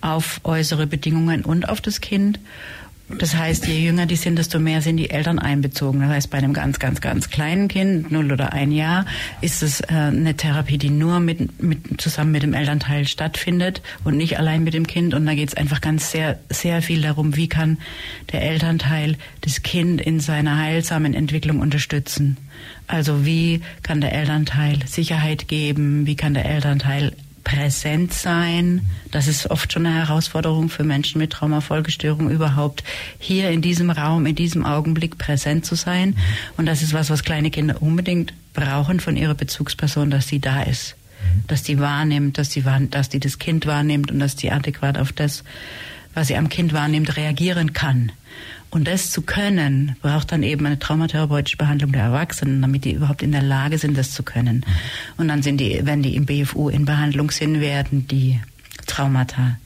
[0.00, 2.38] auf äußere Bedingungen und auf das Kind.
[3.16, 6.00] Das heißt, je jünger die sind, desto mehr sind die Eltern einbezogen.
[6.00, 9.06] Das heißt, bei einem ganz, ganz, ganz kleinen Kind, null oder ein Jahr,
[9.40, 14.18] ist es äh, eine Therapie, die nur mit, mit, zusammen mit dem Elternteil stattfindet und
[14.18, 15.14] nicht allein mit dem Kind.
[15.14, 17.78] Und da geht es einfach ganz sehr, sehr viel darum, wie kann
[18.32, 22.36] der Elternteil das Kind in seiner heilsamen Entwicklung unterstützen.
[22.88, 26.06] Also wie kann der Elternteil Sicherheit geben?
[26.06, 27.14] Wie kann der Elternteil
[27.48, 28.82] präsent sein.
[29.10, 32.84] Das ist oft schon eine Herausforderung für Menschen mit Traumafolgestörung überhaupt,
[33.18, 36.14] hier in diesem Raum, in diesem Augenblick präsent zu sein.
[36.58, 40.62] Und das ist was, was kleine Kinder unbedingt brauchen von ihrer Bezugsperson, dass sie da
[40.62, 40.94] ist.
[41.46, 45.12] Dass die wahrnimmt, dass die, dass die das Kind wahrnimmt und dass die adäquat auf
[45.12, 45.42] das,
[46.18, 48.10] was sie am Kind wahrnimmt, reagieren kann.
[48.70, 53.22] Und das zu können, braucht dann eben eine traumatherapeutische Behandlung der Erwachsenen, damit die überhaupt
[53.22, 54.66] in der Lage sind, das zu können.
[55.16, 58.40] Und dann sind die, wenn die im BFU in Behandlung sind, werden die
[58.88, 59.58] Traumata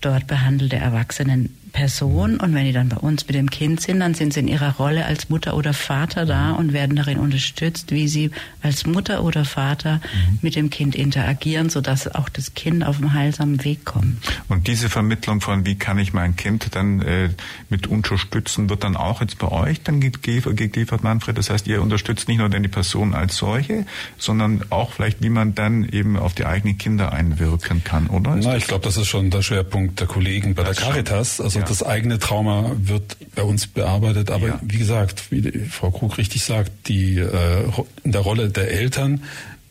[0.00, 4.14] dort behandelte Erwachsenen Person und wenn die dann bei uns mit dem Kind sind, dann
[4.14, 8.08] sind sie in ihrer Rolle als Mutter oder Vater da und werden darin unterstützt, wie
[8.08, 8.30] sie
[8.62, 10.38] als Mutter oder Vater mhm.
[10.42, 14.16] mit dem Kind interagieren, sodass auch das Kind auf dem heilsamen Weg kommt.
[14.48, 17.30] Und diese Vermittlung von, wie kann ich mein Kind dann äh,
[17.68, 21.38] mit unterstützen, wird dann auch jetzt bei euch dann geliefert, Manfred?
[21.38, 23.86] Das heißt, ihr unterstützt nicht nur denn die Person als solche,
[24.18, 28.36] sondern auch vielleicht, wie man dann eben auf die eigenen Kinder einwirken kann, oder?
[28.36, 31.40] Na, ich glaube, das ist schon der Schwerpunkt der Kollegen bei das der Caritas.
[31.40, 31.64] Also ja.
[31.68, 34.30] Das eigene Trauma wird bei uns bearbeitet.
[34.30, 34.60] Aber ja.
[34.62, 37.64] wie gesagt, wie Frau Krug richtig sagt, die äh,
[38.04, 39.22] in der Rolle der Eltern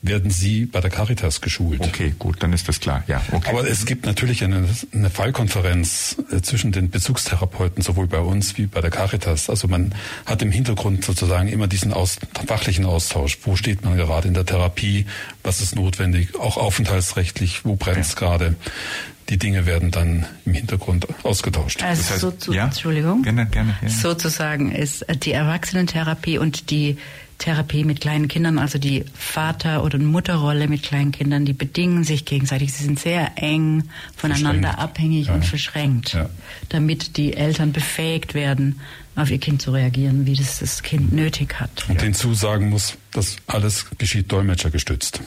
[0.01, 1.81] werden Sie bei der Caritas geschult.
[1.81, 3.03] Okay, gut, dann ist das klar.
[3.07, 3.49] Ja, okay.
[3.49, 8.67] Aber es gibt natürlich eine, eine Fallkonferenz äh, zwischen den Bezugstherapeuten, sowohl bei uns wie
[8.67, 9.49] bei der Caritas.
[9.49, 13.39] Also man hat im Hintergrund sozusagen immer diesen aus, fachlichen Austausch.
[13.43, 15.05] Wo steht man gerade in der Therapie?
[15.43, 16.35] Was ist notwendig?
[16.35, 18.19] Auch aufenthaltsrechtlich, wo brennt es ja.
[18.19, 18.55] gerade?
[19.29, 21.83] Die Dinge werden dann im Hintergrund ausgetauscht.
[21.83, 22.65] Also das heißt, so zu, ja?
[22.65, 23.23] Entschuldigung.
[23.23, 23.93] Gerne, gerne, gerne.
[23.93, 26.97] Sozusagen ist die Erwachsenentherapie und die
[27.37, 32.25] Therapie mit kleinen Kindern, also die Vater- oder Mutterrolle mit kleinen Kindern, die bedingen sich
[32.25, 32.73] gegenseitig.
[32.73, 33.83] Sie sind sehr eng
[34.15, 35.35] voneinander abhängig ja.
[35.35, 36.29] und verschränkt, ja.
[36.69, 38.79] damit die Eltern befähigt werden,
[39.15, 41.85] auf ihr Kind zu reagieren, wie das das Kind nötig hat.
[41.89, 42.03] Und ja.
[42.03, 45.21] hinzu sagen muss, das alles geschieht dolmetschergestützt.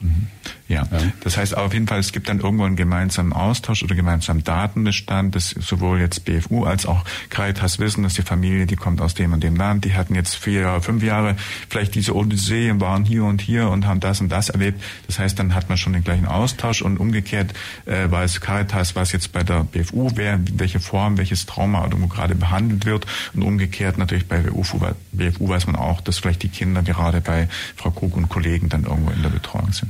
[0.00, 0.28] Mhm.
[0.68, 0.86] Ja.
[0.90, 0.98] ja.
[1.24, 5.34] das heißt auf jeden Fall, es gibt dann irgendwo einen gemeinsamen Austausch oder gemeinsamen Datenbestand,
[5.34, 9.32] das sowohl jetzt BFU als auch Caritas wissen, dass die Familie, die kommt aus dem
[9.32, 11.34] und dem Land, die hatten jetzt vier, fünf Jahre
[11.68, 14.80] vielleicht diese Odyssee und waren hier und hier und haben das und das erlebt.
[15.08, 17.52] Das heißt, dann hat man schon den gleichen Austausch und umgekehrt
[17.86, 22.36] äh, weiß Caritas, was jetzt bei der BFU wäre, welche Form, welches Trauma irgendwo gerade
[22.36, 24.78] behandelt wird und umgekehrt natürlich bei BFU,
[25.10, 28.84] BFU weiß man auch, dass vielleicht die Kinder gerade bei Frau Krug und Kollegen dann
[28.84, 29.89] irgendwo in der Betreuung sind.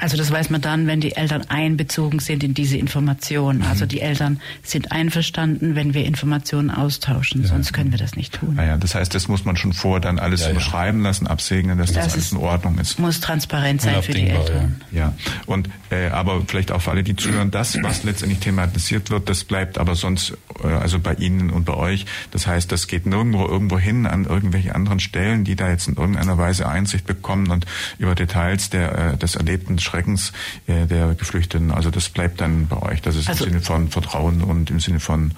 [0.00, 3.62] Also das weiß man dann, wenn die Eltern einbezogen sind in diese Informationen.
[3.62, 3.88] Also mhm.
[3.88, 7.48] die Eltern sind einverstanden, wenn wir Informationen austauschen, ja.
[7.48, 8.54] sonst können wir das nicht tun.
[8.54, 11.92] Naja, das heißt, das muss man schon vor dann alles ja, unterschreiben lassen, absegnen, dass
[11.92, 12.98] das, das alles in Ordnung ist.
[12.98, 14.80] Muss transparent sein für die Eltern.
[14.92, 15.14] Ja,
[15.46, 19.44] und äh, aber vielleicht auch für alle, die zuhören, das, was letztendlich thematisiert wird, das
[19.44, 22.06] bleibt aber sonst, äh, also bei Ihnen und bei euch.
[22.30, 25.96] Das heißt, das geht nirgendwo irgendwo hin an irgendwelche anderen Stellen, die da jetzt in
[25.96, 27.66] irgendeiner Weise Einsicht bekommen und
[27.98, 30.32] über Details der, äh, des erlebten Schreckens
[30.66, 31.70] äh, der Geflüchteten.
[31.70, 33.02] Also das bleibt dann bei euch.
[33.02, 35.32] Das ist also, im Sinne von Vertrauen und im Sinne von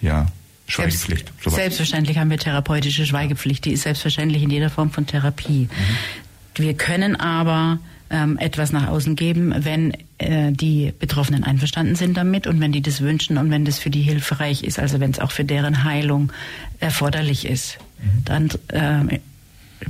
[0.00, 0.26] ja,
[0.66, 1.32] Schweigepflicht.
[1.40, 3.64] Selbst, selbstverständlich haben wir therapeutische Schweigepflicht.
[3.64, 5.68] Die ist selbstverständlich in jeder Form von Therapie.
[5.70, 6.62] Mhm.
[6.62, 7.78] Wir können aber
[8.10, 12.82] ähm, etwas nach außen geben, wenn äh, die Betroffenen einverstanden sind damit und wenn die
[12.82, 15.84] das wünschen und wenn das für die hilfreich ist, also wenn es auch für deren
[15.84, 16.32] Heilung
[16.80, 17.78] erforderlich ist.
[17.98, 18.24] Mhm.
[18.24, 19.18] Dann äh,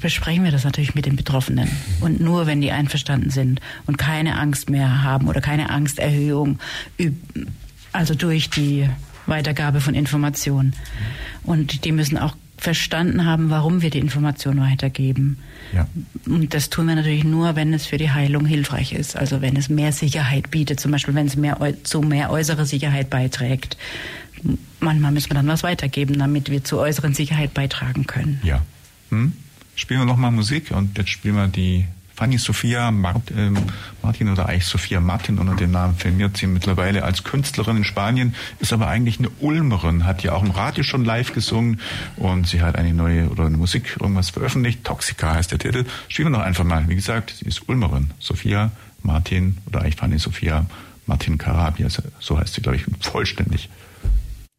[0.01, 1.71] besprechen wir das natürlich mit den Betroffenen.
[2.01, 6.59] Und nur wenn die einverstanden sind und keine Angst mehr haben oder keine Angsterhöhung,
[7.93, 8.89] also durch die
[9.27, 10.75] Weitergabe von Informationen.
[11.43, 15.39] Und die müssen auch verstanden haben, warum wir die Information weitergeben.
[15.75, 15.87] Ja.
[16.27, 19.17] Und das tun wir natürlich nur, wenn es für die Heilung hilfreich ist.
[19.17, 23.11] Also wenn es mehr Sicherheit bietet, zum Beispiel wenn es mehr, zu mehr äußere Sicherheit
[23.11, 23.77] beiträgt.
[24.81, 28.41] Manchmal müssen wir dann was weitergeben, damit wir zur äußeren Sicherheit beitragen können.
[28.43, 28.63] Ja.
[29.11, 29.33] Hm?
[29.77, 31.87] Spielen wir nochmal Musik und jetzt spielen wir die
[32.17, 33.51] Fanny Sophia Mart, äh,
[34.03, 38.35] Martin oder eigentlich Sophia Martin unter dem Namen firmiert sie mittlerweile als Künstlerin in Spanien,
[38.59, 41.79] ist aber eigentlich eine Ulmerin, hat ja auch im Radio schon live gesungen
[42.17, 44.83] und sie hat eine neue oder eine Musik irgendwas veröffentlicht.
[44.83, 45.85] Toxica heißt der Titel.
[46.09, 46.89] Spielen wir noch einfach mal.
[46.89, 48.11] Wie gesagt, sie ist Ulmerin.
[48.19, 48.71] Sophia
[49.03, 50.65] Martin oder eigentlich Fanny Sophia
[51.05, 53.69] Martin Karabia, so heißt sie, glaube ich, vollständig.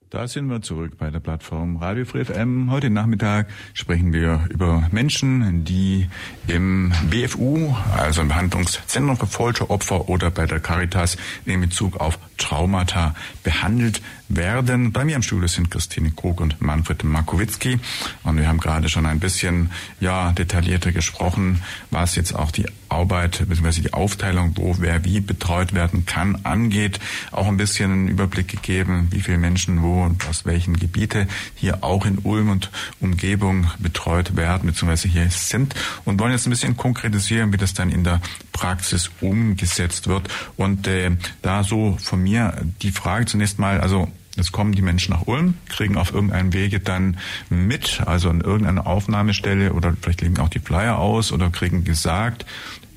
[0.10, 2.72] Da sind wir zurück bei der Plattform Radio Free FM.
[2.72, 6.08] Heute Nachmittag sprechen wir über Menschen, die
[6.48, 13.16] im BFU, also im Behandlungszentrum für Folteropfer oder bei der Caritas in Bezug auf Traumata
[13.44, 14.92] behandelt werden.
[14.92, 17.80] Bei mir im Studio sind Christine Krug und Manfred Markowitzki.
[18.24, 23.46] Und wir haben gerade schon ein bisschen, ja, detaillierter gesprochen, was jetzt auch die Arbeit
[23.48, 23.82] bzw.
[23.82, 27.00] die Aufteilung, wo wer wie betreut werden kann, angeht.
[27.32, 31.84] Auch ein bisschen einen Überblick gegeben, wie viele Menschen wo und aus welchen Gebiete hier
[31.84, 32.70] auch in Ulm und
[33.00, 35.10] Umgebung betreut werden bzw.
[35.10, 38.22] hier sind und wollen jetzt ein bisschen konkretisieren, wie das dann in der
[38.58, 40.28] Praxis umgesetzt wird.
[40.56, 41.12] Und äh,
[41.44, 45.56] da so von mir die Frage zunächst mal, also Jetzt kommen die Menschen nach Ulm,
[45.68, 47.18] kriegen auf irgendeinem Wege dann
[47.50, 52.46] mit, also an irgendeiner Aufnahmestelle oder vielleicht legen auch die Flyer aus oder kriegen gesagt,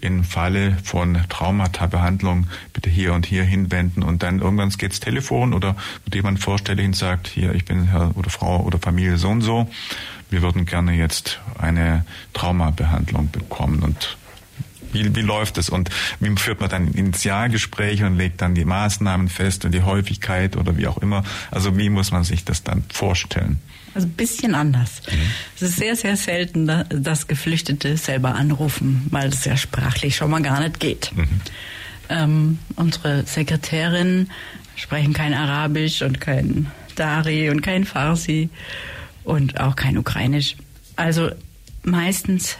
[0.02, 5.76] im Falle von Traumata-Behandlung bitte hier und hier hinwenden und dann irgendwann geht's Telefon oder
[6.04, 9.40] wird jemand vorstellig und sagt, hier, ich bin Herr oder Frau oder Familie so und
[9.40, 9.66] so,
[10.28, 14.18] wir würden gerne jetzt eine Traumabehandlung bekommen und
[14.92, 19.28] wie, wie läuft es und wie führt man dann Initialgespräche und legt dann die Maßnahmen
[19.28, 21.24] fest und die Häufigkeit oder wie auch immer?
[21.50, 23.58] Also wie muss man sich das dann vorstellen?
[23.94, 25.02] Also ein bisschen anders.
[25.10, 25.18] Mhm.
[25.56, 30.42] Es ist sehr, sehr selten, dass Geflüchtete selber anrufen, weil es ja sprachlich schon mal
[30.42, 31.10] gar nicht geht.
[31.14, 31.40] Mhm.
[32.08, 34.30] Ähm, unsere Sekretärinnen
[34.76, 38.48] sprechen kein Arabisch und kein Dari und kein Farsi
[39.24, 40.56] und auch kein Ukrainisch.
[40.96, 41.30] Also
[41.82, 42.58] meistens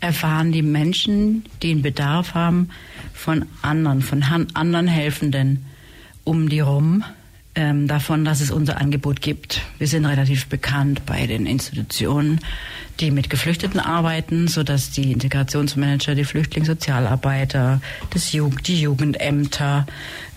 [0.00, 2.70] erfahren die Menschen, die einen Bedarf haben,
[3.12, 5.64] von anderen, von anderen Helfenden
[6.24, 7.04] um die rum,
[7.54, 9.62] ähm, davon, dass es unser Angebot gibt.
[9.78, 12.40] Wir sind relativ bekannt bei den Institutionen,
[13.00, 19.86] die mit Geflüchteten arbeiten, so dass die Integrationsmanager, die Flüchtlingssozialarbeiter, das Jugend, die Jugendämter,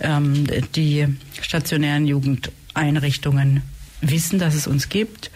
[0.00, 1.06] ähm, die
[1.40, 3.62] stationären Jugendeinrichtungen
[4.00, 5.30] wissen, dass es uns gibt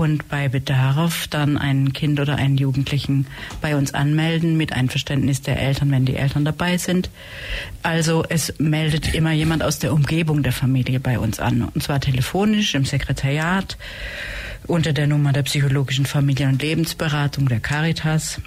[0.00, 3.26] und bei Bedarf dann ein Kind oder einen Jugendlichen
[3.60, 7.10] bei uns anmelden mit Einverständnis der Eltern, wenn die Eltern dabei sind.
[7.82, 12.00] Also es meldet immer jemand aus der Umgebung der Familie bei uns an und zwar
[12.00, 13.76] telefonisch im Sekretariat
[14.66, 18.40] unter der Nummer der psychologischen Familien- und Lebensberatung der Caritas.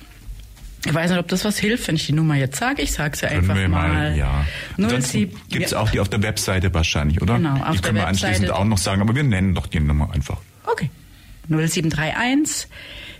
[0.88, 2.82] Ich weiß nicht, ob das was hilft, wenn ich die Nummer jetzt sage.
[2.82, 3.68] Ich sage sie einfach mal.
[3.68, 4.18] mal.
[4.18, 4.44] Ja.
[4.76, 7.36] Gibt es auch die auf der Webseite wahrscheinlich, oder?
[7.36, 10.12] Genau, auf die können wir anschließend auch noch sagen, aber wir nennen doch die Nummer
[10.12, 10.39] einfach.
[10.66, 10.89] Okay.
[11.49, 12.67] 0731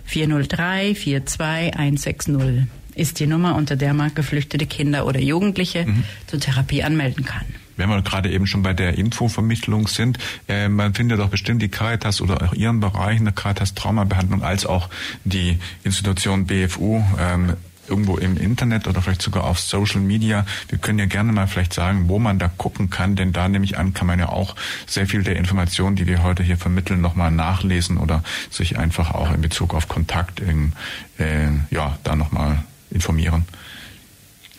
[0.04, 6.04] 403 42 160 ist die Nummer, unter der man geflüchtete Kinder oder Jugendliche mhm.
[6.26, 7.44] zur Therapie anmelden kann.
[7.76, 11.68] Wenn wir gerade eben schon bei der Infovermittlung sind, äh, man findet doch bestimmt die
[11.68, 14.88] Caritas oder auch Ihren Bereich in der Caritas Traumabehandlung als auch
[15.24, 17.54] die Institution BFU ähm,
[17.88, 20.46] irgendwo im Internet oder vielleicht sogar auf Social Media.
[20.68, 23.64] Wir können ja gerne mal vielleicht sagen, wo man da gucken kann, denn da nehme
[23.64, 27.00] ich an, kann man ja auch sehr viel der Informationen, die wir heute hier vermitteln,
[27.00, 30.72] nochmal nachlesen oder sich einfach auch in Bezug auf Kontakt in,
[31.18, 33.44] äh, ja, da nochmal informieren.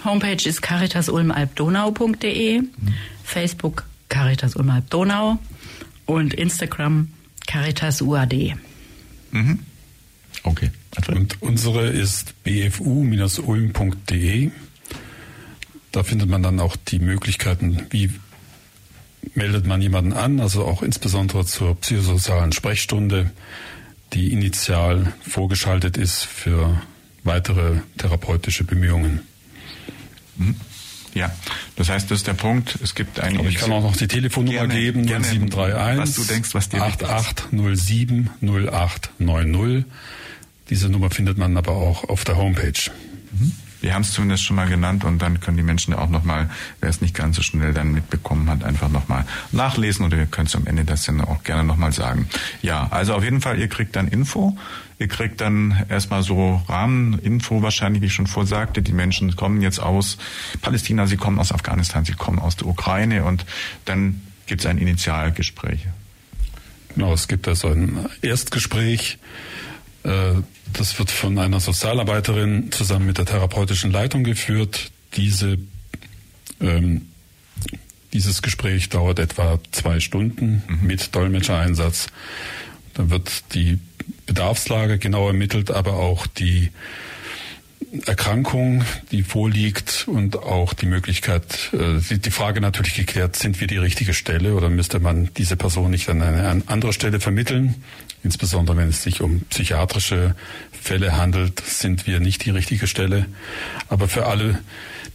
[0.03, 2.69] Homepage ist caritasulmalbdonau.de, mhm.
[3.23, 5.39] Facebook Caritas Ulm Donau
[6.05, 7.09] und Instagram
[7.47, 8.55] Caritas UAD.
[9.31, 9.59] Mhm.
[10.43, 10.69] Okay.
[11.07, 12.91] Und unsere ist bfu-ulm.de.
[15.91, 18.11] Da findet man dann auch die Möglichkeiten, wie
[19.33, 23.31] meldet man jemanden an, also auch insbesondere zur psychosozialen Sprechstunde,
[24.13, 26.81] die initial vorgeschaltet ist für
[27.23, 29.21] weitere therapeutische Bemühungen.
[30.37, 30.55] Mhm.
[31.13, 31.33] Ja,
[31.77, 32.77] das heißt, das ist der Punkt.
[32.83, 33.39] Es gibt eine.
[33.39, 36.69] Aber ich kann auch noch die Telefonnummer gerne, geben: gerne, 0731 was du denkst, was
[36.69, 39.85] dir 8807 0890.
[40.69, 42.91] Diese Nummer findet man aber auch auf der Homepage.
[43.31, 43.51] Mhm.
[43.81, 46.49] Wir haben es zumindest schon mal genannt und dann können die Menschen auch nochmal,
[46.81, 50.49] wer es nicht ganz so schnell dann mitbekommen hat, einfach nochmal nachlesen oder ihr könnt
[50.49, 52.27] es am Ende der Sendung auch gerne nochmal sagen.
[52.63, 54.57] Ja, also auf jeden Fall, ihr kriegt dann Info.
[54.97, 58.81] Ihr kriegt dann erstmal so Rahmeninfo wahrscheinlich, wie ich schon vorsagte.
[58.81, 60.17] Die Menschen kommen jetzt aus
[60.61, 63.45] Palästina, sie kommen aus Afghanistan, sie kommen aus der Ukraine und
[63.83, 65.85] dann gibt es ein Initialgespräch.
[66.95, 69.19] Genau, es gibt also ein Erstgespräch.
[70.05, 70.41] Äh,
[70.73, 74.91] das wird von einer Sozialarbeiterin zusammen mit der therapeutischen Leitung geführt.
[75.15, 75.57] Diese,
[76.61, 77.07] ähm,
[78.13, 80.87] dieses Gespräch dauert etwa zwei Stunden mhm.
[80.87, 82.07] mit Dolmetschereinsatz.
[82.93, 83.79] Dann wird die
[84.25, 86.69] Bedarfslage genau ermittelt, aber auch die
[88.05, 93.77] Erkrankung, die vorliegt und auch die Möglichkeit, äh, die Frage natürlich geklärt, sind wir die
[93.77, 97.75] richtige Stelle oder müsste man diese Person nicht an eine andere Stelle vermitteln?
[98.23, 100.35] Insbesondere wenn es sich um psychiatrische
[100.71, 103.25] Fälle handelt, sind wir nicht die richtige Stelle.
[103.87, 104.59] Aber für alle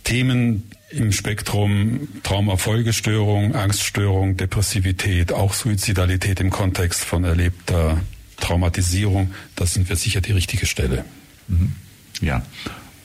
[0.05, 8.01] Themen im Spektrum Traumafolgestörung, Angststörung, Depressivität, auch Suizidalität im Kontext von erlebter
[8.39, 11.05] Traumatisierung, da sind wir sicher die richtige Stelle.
[11.49, 11.75] Mhm.
[12.21, 12.43] Ja.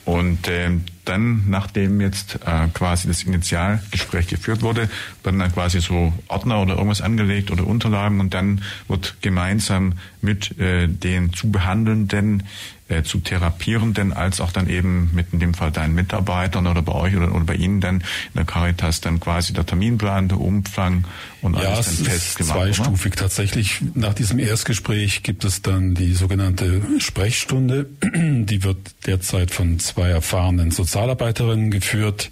[0.04, 0.70] Und äh,
[1.04, 4.88] dann, nachdem jetzt äh, quasi das Initialgespräch geführt wurde,
[5.24, 10.56] werden dann quasi so Ordner oder irgendwas angelegt oder Unterlagen und dann wird gemeinsam mit
[10.60, 12.44] äh, den zu Behandelnden
[12.88, 16.92] äh, zu Therapierenden als auch dann eben mit in dem Fall deinen Mitarbeitern oder bei
[16.92, 18.04] euch oder, oder bei Ihnen dann in
[18.36, 21.04] der Caritas dann quasi der Terminplan, der Umfang
[21.42, 22.56] und ja, alles dann festgemacht.
[22.56, 23.22] Zweistufig oder?
[23.22, 23.80] tatsächlich.
[23.94, 27.88] Nach diesem Erstgespräch gibt es dann die sogenannte Sprechstunde.
[28.46, 32.30] Die wird derzeit von zwei erfahrenen Sozialarbeiterinnen geführt,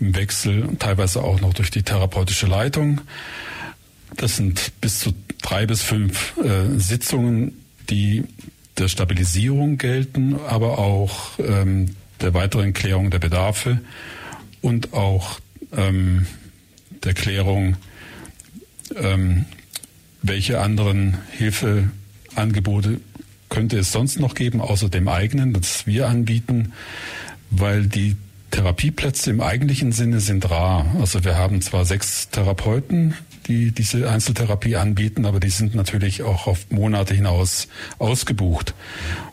[0.00, 3.02] im Wechsel, teilweise auch noch durch die therapeutische Leitung.
[4.16, 7.52] Das sind bis zu drei bis fünf äh, Sitzungen,
[7.90, 8.24] die
[8.80, 13.80] der Stabilisierung gelten, aber auch ähm, der weiteren Klärung der Bedarfe
[14.60, 15.40] und auch
[15.76, 16.26] ähm,
[17.04, 17.76] der Klärung,
[18.96, 19.44] ähm,
[20.22, 23.00] welche anderen Hilfeangebote
[23.48, 26.72] könnte es sonst noch geben, außer dem eigenen, das wir anbieten,
[27.50, 28.16] weil die
[28.50, 30.86] Therapieplätze im eigentlichen Sinne sind rar.
[31.00, 33.14] Also wir haben zwar sechs Therapeuten,
[33.50, 37.66] die diese Einzeltherapie anbieten, aber die sind natürlich auch auf Monate hinaus
[37.98, 38.74] ausgebucht.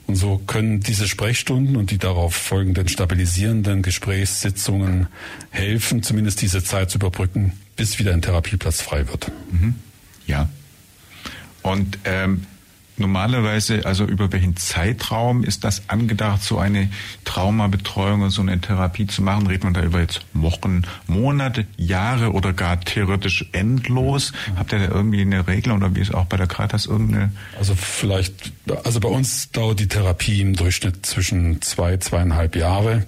[0.08, 5.08] Und so können diese Sprechstunden und die darauf folgenden stabilisierenden Gesprächssitzungen
[5.52, 9.32] helfen, zumindest diese Zeit zu überbrücken, bis wieder ein Therapieplatz frei wird.
[9.52, 9.76] Mhm.
[10.26, 10.50] Ja.
[11.62, 12.48] Und ähm,
[12.98, 16.90] normalerweise, also über welchen Zeitraum ist das angedacht, so eine
[17.26, 19.48] Traumabetreuung und so eine Therapie zu machen?
[19.48, 24.34] Redet man da über jetzt Wochen, Monate, Jahre oder gar theoretisch endlos?
[24.56, 27.32] Habt ihr da irgendwie eine Regel oder wie ist auch bei der Caritas irgendeine?
[27.58, 28.52] Also vielleicht,
[28.84, 33.06] also bei uns dauert die Therapie im Durchschnitt zwischen zwei, zweieinhalb Jahre.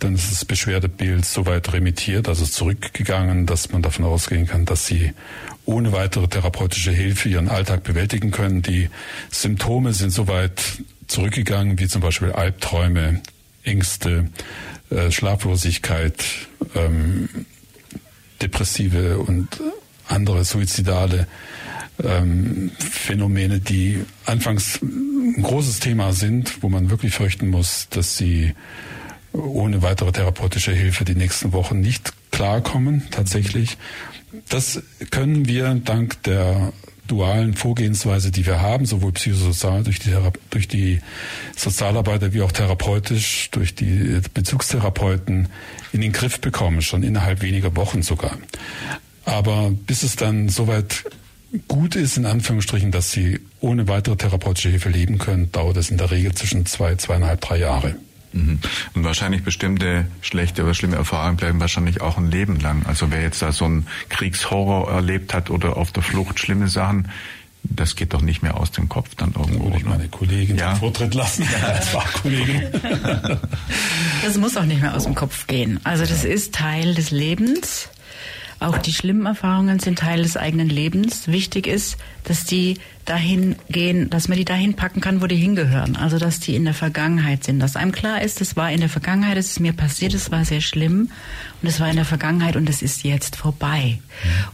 [0.00, 5.12] Dann ist das Beschwerdebild soweit remittiert, also zurückgegangen, dass man davon ausgehen kann, dass sie
[5.66, 8.62] ohne weitere therapeutische Hilfe ihren Alltag bewältigen können.
[8.62, 8.88] Die
[9.30, 10.60] Symptome sind soweit
[11.06, 13.20] zurückgegangen, wie zum Beispiel Albträume,
[13.62, 14.30] Ängste,
[14.90, 16.24] äh, Schlaflosigkeit,
[16.74, 17.28] ähm,
[18.40, 19.60] depressive und
[20.08, 21.26] andere suizidale
[22.02, 28.54] ähm, Phänomene, die anfangs ein großes Thema sind, wo man wirklich fürchten muss, dass sie
[29.32, 33.78] ohne weitere therapeutische Hilfe die nächsten Wochen nicht klarkommen, tatsächlich.
[34.48, 36.72] Das können wir dank der
[37.10, 40.14] dualen Vorgehensweise, die wir haben, sowohl psychosozial durch die,
[40.50, 41.00] durch die
[41.56, 45.48] Sozialarbeiter wie auch therapeutisch durch die Bezugstherapeuten
[45.92, 48.38] in den Griff bekommen, schon innerhalb weniger Wochen sogar.
[49.24, 51.04] Aber bis es dann soweit
[51.66, 55.98] gut ist, in Anführungsstrichen, dass sie ohne weitere therapeutische Hilfe leben können, dauert es in
[55.98, 57.96] der Regel zwischen zwei, zweieinhalb, drei Jahre.
[58.32, 58.60] Mhm.
[58.94, 62.86] Und wahrscheinlich bestimmte schlechte oder schlimme Erfahrungen bleiben wahrscheinlich auch ein Leben lang.
[62.86, 67.08] Also wer jetzt da so einen Kriegshorror erlebt hat oder auf der Flucht schlimme Sachen,
[67.62, 69.64] das geht doch nicht mehr aus dem Kopf dann irgendwo.
[69.64, 70.74] Würde ich meine Kollegin ja.
[70.74, 72.62] Vortritt lassen als Fachkollegin.
[74.24, 75.78] Das muss auch nicht mehr aus dem Kopf gehen.
[75.84, 77.88] Also das ist Teil des Lebens.
[78.60, 81.28] Auch die schlimmen Erfahrungen sind Teil des eigenen Lebens.
[81.28, 85.96] Wichtig ist, dass die dahin gehen, dass man die dahin packen kann, wo die hingehören.
[85.96, 87.58] Also, dass die in der Vergangenheit sind.
[87.58, 90.44] Dass einem klar ist, es war in der Vergangenheit, es ist mir passiert, es war
[90.44, 91.10] sehr schlimm
[91.62, 93.98] und es war in der Vergangenheit und es ist jetzt vorbei.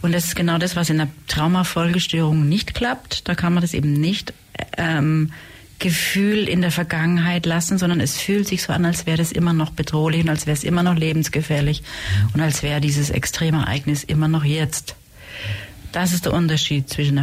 [0.01, 3.27] Und das ist genau das, was in der Traumafolgestörung nicht klappt.
[3.27, 4.33] Da kann man das eben nicht
[4.77, 5.33] ähm,
[5.79, 9.53] Gefühl in der Vergangenheit lassen, sondern es fühlt sich so an, als wäre das immer
[9.53, 11.83] noch bedrohlich und als wäre es immer noch lebensgefährlich
[12.33, 14.95] und als wäre dieses extreme Ereignis immer noch jetzt.
[15.91, 17.19] Das ist der Unterschied zwischen,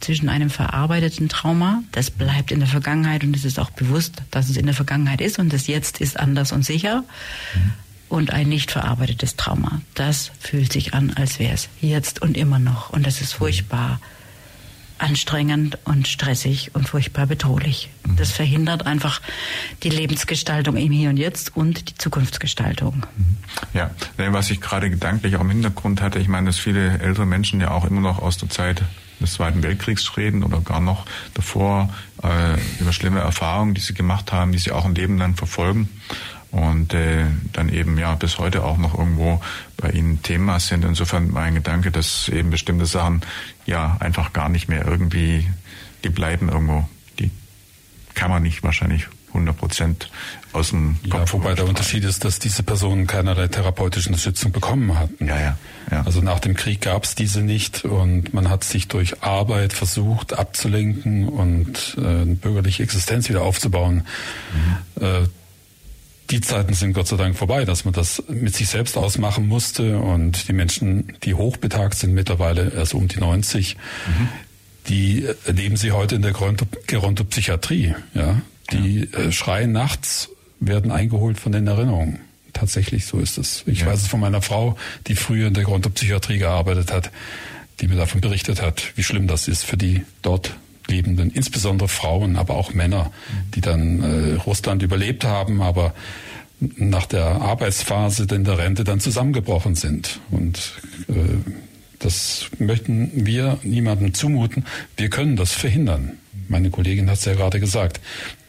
[0.00, 4.48] zwischen einem verarbeiteten Trauma, das bleibt in der Vergangenheit und es ist auch bewusst, dass
[4.48, 7.04] es in der Vergangenheit ist und das Jetzt ist anders und sicher.
[7.54, 7.72] Mhm.
[8.08, 12.60] Und ein nicht verarbeitetes Trauma, das fühlt sich an, als wäre es jetzt und immer
[12.60, 12.90] noch.
[12.90, 14.00] Und das ist furchtbar
[14.98, 17.90] anstrengend und stressig und furchtbar bedrohlich.
[18.04, 18.16] Mhm.
[18.16, 19.20] Das verhindert einfach
[19.82, 23.04] die Lebensgestaltung im Hier und Jetzt und die Zukunftsgestaltung.
[23.16, 23.36] Mhm.
[23.74, 27.60] Ja, was ich gerade gedanklich auch im Hintergrund hatte, ich meine, dass viele ältere Menschen
[27.60, 28.82] ja auch immer noch aus der Zeit
[29.20, 31.92] des Zweiten Weltkriegs reden oder gar noch davor
[32.22, 35.88] äh, über schlimme Erfahrungen, die sie gemacht haben, die sie auch ein Leben lang verfolgen
[36.50, 39.40] und äh, dann eben ja bis heute auch noch irgendwo
[39.76, 40.84] bei Ihnen Thema sind.
[40.84, 43.22] Insofern mein Gedanke, dass eben bestimmte Sachen
[43.66, 45.46] ja einfach gar nicht mehr irgendwie,
[46.04, 46.88] die bleiben irgendwo,
[47.18, 47.30] die
[48.14, 50.10] kann man nicht wahrscheinlich 100 Prozent
[50.52, 51.32] aus dem Kopf.
[51.32, 55.26] Ja, wobei der Unterschied ist, dass diese Personen keinerlei therapeutische Unterstützung bekommen hatten.
[55.26, 55.58] Ja, ja.
[55.90, 56.02] ja.
[56.04, 60.32] Also nach dem Krieg gab es diese nicht und man hat sich durch Arbeit versucht
[60.32, 64.06] abzulenken und äh, eine bürgerliche Existenz wieder aufzubauen.
[64.96, 65.04] Mhm.
[65.04, 65.26] Äh,
[66.30, 69.98] die Zeiten sind Gott sei Dank vorbei, dass man das mit sich selbst ausmachen musste
[69.98, 74.28] und die Menschen, die hochbetagt sind, mittlerweile erst um die 90, mhm.
[74.88, 77.94] die leben sie heute in der Gerontopsychiatrie.
[78.14, 78.40] Ja?
[78.72, 79.18] Die ja.
[79.18, 82.20] Äh, schreien nachts, werden eingeholt von den Erinnerungen.
[82.52, 83.62] Tatsächlich, so ist es.
[83.66, 83.86] Ich ja.
[83.86, 87.10] weiß es von meiner Frau, die früher in der Gerontopsychiatrie gearbeitet hat,
[87.80, 90.56] die mir davon berichtet hat, wie schlimm das ist für die dort
[90.88, 93.12] Lebenden, insbesondere Frauen, aber auch Männer,
[93.54, 95.94] die dann äh, Russland überlebt haben, aber
[96.60, 100.20] nach der Arbeitsphase in der Rente dann zusammengebrochen sind.
[100.30, 100.72] Und
[101.08, 101.12] äh,
[101.98, 104.64] das möchten wir niemandem zumuten.
[104.96, 106.12] Wir können das verhindern.
[106.48, 108.00] Meine Kollegin hat es ja gerade gesagt.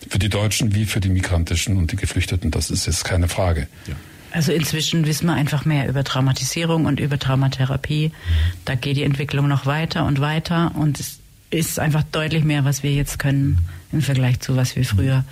[0.09, 3.67] Für die Deutschen wie für die Migrantischen und die Geflüchteten, das ist jetzt keine Frage.
[3.88, 3.95] Ja.
[4.31, 8.11] Also inzwischen wissen wir einfach mehr über Traumatisierung und über Traumatherapie.
[8.65, 11.19] Da geht die Entwicklung noch weiter und weiter und es
[11.49, 13.59] ist einfach deutlich mehr, was wir jetzt können
[13.91, 15.23] im Vergleich zu was wir früher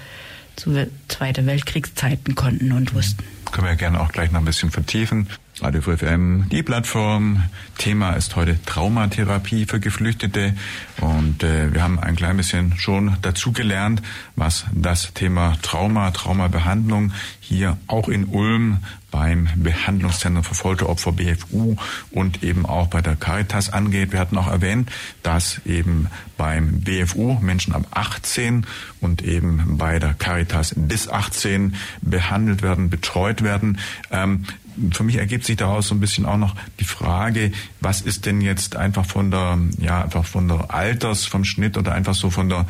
[0.56, 3.24] zu Zweite Weltkriegszeiten konnten und wussten.
[3.52, 5.28] Können wir gerne auch gleich noch ein bisschen vertiefen.
[5.62, 7.44] Radio FM, die Plattform.
[7.78, 10.54] Thema ist heute Traumatherapie für Geflüchtete.
[11.00, 14.02] Und äh, wir haben ein klein bisschen schon dazu gelernt,
[14.36, 18.80] was das Thema Trauma, Traumabehandlung hier auch in Ulm
[19.16, 21.78] beim Behandlungszentrum für Folteropfer BFU
[22.12, 24.12] und eben auch bei der Caritas angeht.
[24.12, 24.92] Wir hatten auch erwähnt,
[25.24, 28.68] dass eben beim BFU Menschen ab 18
[29.00, 33.80] und eben bei der Caritas bis 18 behandelt werden, betreut werden.
[34.12, 34.44] Ähm,
[34.92, 37.52] für mich ergibt sich daraus so ein bisschen auch noch die Frage,
[37.82, 41.94] was ist denn jetzt einfach von der, ja, einfach von der Alters, vom Schnitt oder
[41.94, 42.66] einfach so von der,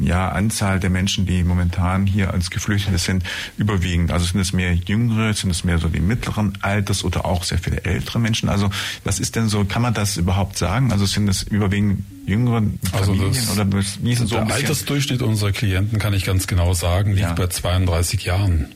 [0.00, 3.24] ja, Anzahl der Menschen, die momentan hier als Geflüchtete sind,
[3.56, 4.12] überwiegend?
[4.12, 7.58] Also sind es mehr Jüngere, sind es mehr so die mittleren Alters oder auch sehr
[7.58, 8.48] viele ältere Menschen?
[8.48, 8.70] Also
[9.04, 10.92] was ist denn so, kann man das überhaupt sagen?
[10.92, 13.66] Also sind es überwiegend jüngere Familien also das, oder
[14.02, 17.32] wie ist so Der Altersdurchschnitt unserer Klienten, kann ich ganz genau sagen, liegt ja.
[17.32, 18.66] bei 32 Jahren.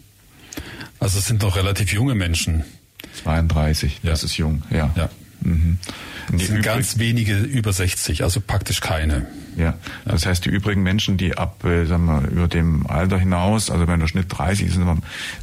[0.98, 2.64] Also es sind noch relativ junge Menschen.
[3.22, 4.90] 32, das ist jung, ja.
[4.96, 5.08] ja.
[5.40, 5.78] Mhm.
[6.34, 9.26] Es sind ganz wenige über 60, also praktisch keine.
[9.56, 9.74] Ja,
[10.04, 13.86] das heißt, die übrigen Menschen, die ab, äh, sagen wir, über dem Alter hinaus, also
[13.86, 14.78] wenn der Schnitt 30 ist,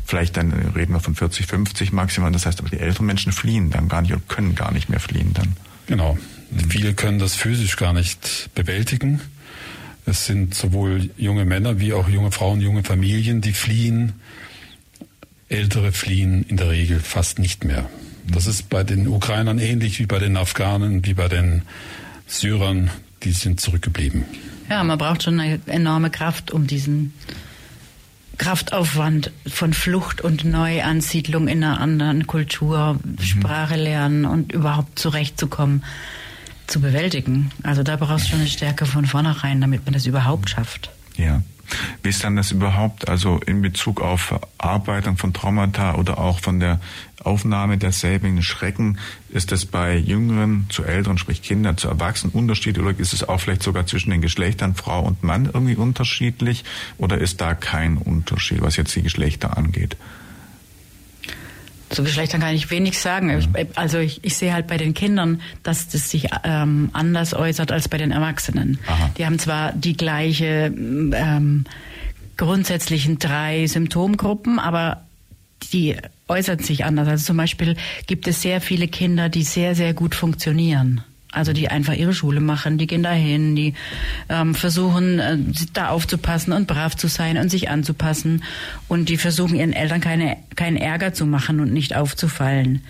[0.05, 2.31] vielleicht dann reden wir von 40, 50 maximal.
[2.31, 4.99] Das heißt, aber die älteren Menschen fliehen dann gar nicht oder können gar nicht mehr
[4.99, 5.55] fliehen dann.
[5.87, 6.17] Genau.
[6.51, 6.69] Mhm.
[6.69, 9.21] Viele können das physisch gar nicht bewältigen.
[10.05, 14.13] Es sind sowohl junge Männer wie auch junge Frauen, junge Familien, die fliehen
[15.53, 17.89] Ältere fliehen in der Regel fast nicht mehr.
[18.27, 21.61] Das ist bei den Ukrainern ähnlich wie bei den Afghanen, wie bei den
[22.27, 22.89] Syrern.
[23.23, 24.25] Die sind zurückgeblieben.
[24.69, 27.13] Ja, man braucht schon eine enorme Kraft, um diesen
[28.37, 33.21] Kraftaufwand von Flucht und Neuansiedlung in einer anderen Kultur, mhm.
[33.21, 35.83] Sprache lernen und überhaupt zurechtzukommen,
[36.67, 37.51] zu bewältigen.
[37.61, 40.89] Also da brauchst du schon eine Stärke von vornherein, damit man das überhaupt schafft.
[41.15, 41.41] Ja.
[42.01, 46.59] Wie ist dann das überhaupt, also in Bezug auf Verarbeitung von Traumata oder auch von
[46.59, 46.79] der
[47.23, 48.97] Aufnahme derselben Schrecken,
[49.29, 53.39] ist das bei Jüngeren zu Älteren, sprich Kindern, zu Erwachsenen unterschiedlich oder ist es auch
[53.39, 56.63] vielleicht sogar zwischen den Geschlechtern Frau und Mann irgendwie unterschiedlich
[56.97, 59.95] oder ist da kein Unterschied, was jetzt die Geschlechter angeht?
[61.93, 63.29] Zu Geschlechtern kann ich wenig sagen.
[63.37, 67.71] Ich, also ich, ich, sehe halt bei den Kindern, dass das sich ähm, anders äußert
[67.71, 68.79] als bei den Erwachsenen.
[68.87, 69.11] Aha.
[69.17, 71.65] Die haben zwar die gleiche ähm,
[72.37, 75.03] grundsätzlichen drei Symptomgruppen, aber
[75.71, 75.95] die
[76.27, 77.07] äußern sich anders.
[77.07, 77.75] Also zum Beispiel
[78.07, 81.03] gibt es sehr viele Kinder, die sehr, sehr gut funktionieren.
[81.33, 83.73] Also die einfach ihre Schule machen, die gehen dahin, die
[84.29, 85.37] ähm, versuchen äh,
[85.73, 88.43] da aufzupassen und brav zu sein und sich anzupassen
[88.87, 92.81] und die versuchen ihren Eltern keine, keinen Ärger zu machen und nicht aufzufallen.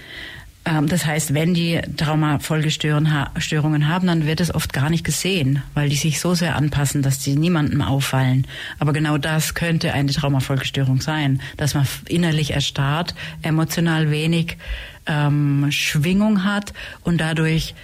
[0.66, 5.89] Ähm, das heißt, wenn die Traumafolgestörungen haben, dann wird es oft gar nicht gesehen, weil
[5.89, 8.48] die sich so sehr anpassen, dass sie niemandem auffallen.
[8.80, 14.58] Aber genau das könnte eine Traumafolgestörung sein, dass man innerlich erstarrt, emotional wenig
[15.06, 16.74] ähm, Schwingung hat
[17.04, 17.76] und dadurch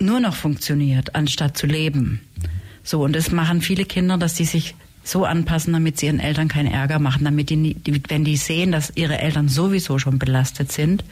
[0.00, 2.20] nur noch funktioniert, anstatt zu leben.
[2.82, 4.74] So, und das machen viele Kinder, dass sie sich
[5.04, 7.76] so anpassen, damit sie ihren Eltern keinen Ärger machen, damit die,
[8.08, 11.04] wenn die sehen, dass ihre Eltern sowieso schon belastet sind,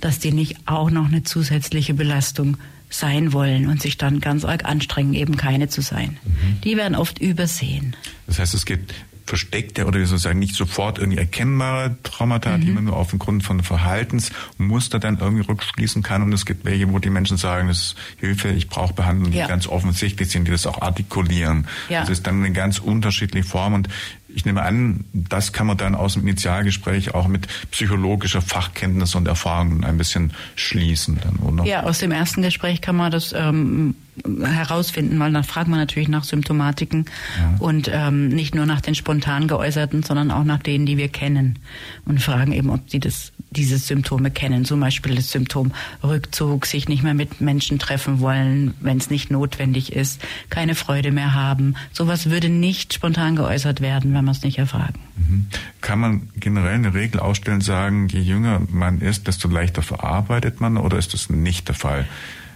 [0.00, 2.56] dass die nicht auch noch eine zusätzliche Belastung
[2.90, 6.18] sein wollen und sich dann ganz arg anstrengen, eben keine zu sein.
[6.24, 6.60] Mhm.
[6.62, 7.96] Die werden oft übersehen.
[8.26, 8.92] Das heißt, es geht
[9.26, 12.60] versteckte oder wie soll ich sagen, nicht sofort irgendwie erkennbare Traumata, mhm.
[12.60, 16.22] die man nur auf dem Grund von Verhaltensmuster dann irgendwie rückschließen kann.
[16.22, 19.38] Und es gibt welche, wo die Menschen sagen, das ist Hilfe, ich brauche Behandlung, die
[19.38, 19.46] ja.
[19.46, 21.66] ganz offensichtlich sind, die das auch artikulieren.
[21.88, 22.00] Ja.
[22.00, 23.74] Das ist dann eine ganz unterschiedliche Form.
[23.74, 23.88] Und
[24.34, 29.28] ich nehme an, das kann man dann aus dem Initialgespräch auch mit psychologischer Fachkenntnis und
[29.28, 31.64] Erfahrung ein bisschen schließen, dann, oder?
[31.64, 33.94] Ja, aus dem ersten Gespräch kann man das ähm,
[34.26, 37.06] herausfinden, weil dann fragt man natürlich nach Symptomatiken
[37.38, 37.56] ja.
[37.58, 41.58] und ähm, nicht nur nach den spontan geäußerten, sondern auch nach denen, die wir kennen
[42.04, 44.66] und fragen eben, ob sie das, diese Symptome kennen.
[44.66, 45.72] Zum Beispiel das Symptom
[46.04, 51.10] Rückzug, sich nicht mehr mit Menschen treffen wollen, wenn es nicht notwendig ist, keine Freude
[51.10, 51.74] mehr haben.
[51.92, 55.00] Sowas würde nicht spontan geäußert werden, wenn wir es nicht erfragen.
[55.16, 55.46] Mhm.
[55.80, 60.76] Kann man generell eine Regel ausstellen, sagen, je jünger man ist, desto leichter verarbeitet man
[60.76, 62.06] oder ist das nicht der Fall?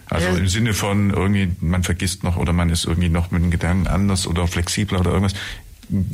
[0.09, 3.51] Also im Sinne von irgendwie, man vergisst noch oder man ist irgendwie noch mit den
[3.51, 5.35] Gedanken anders oder flexibler oder irgendwas.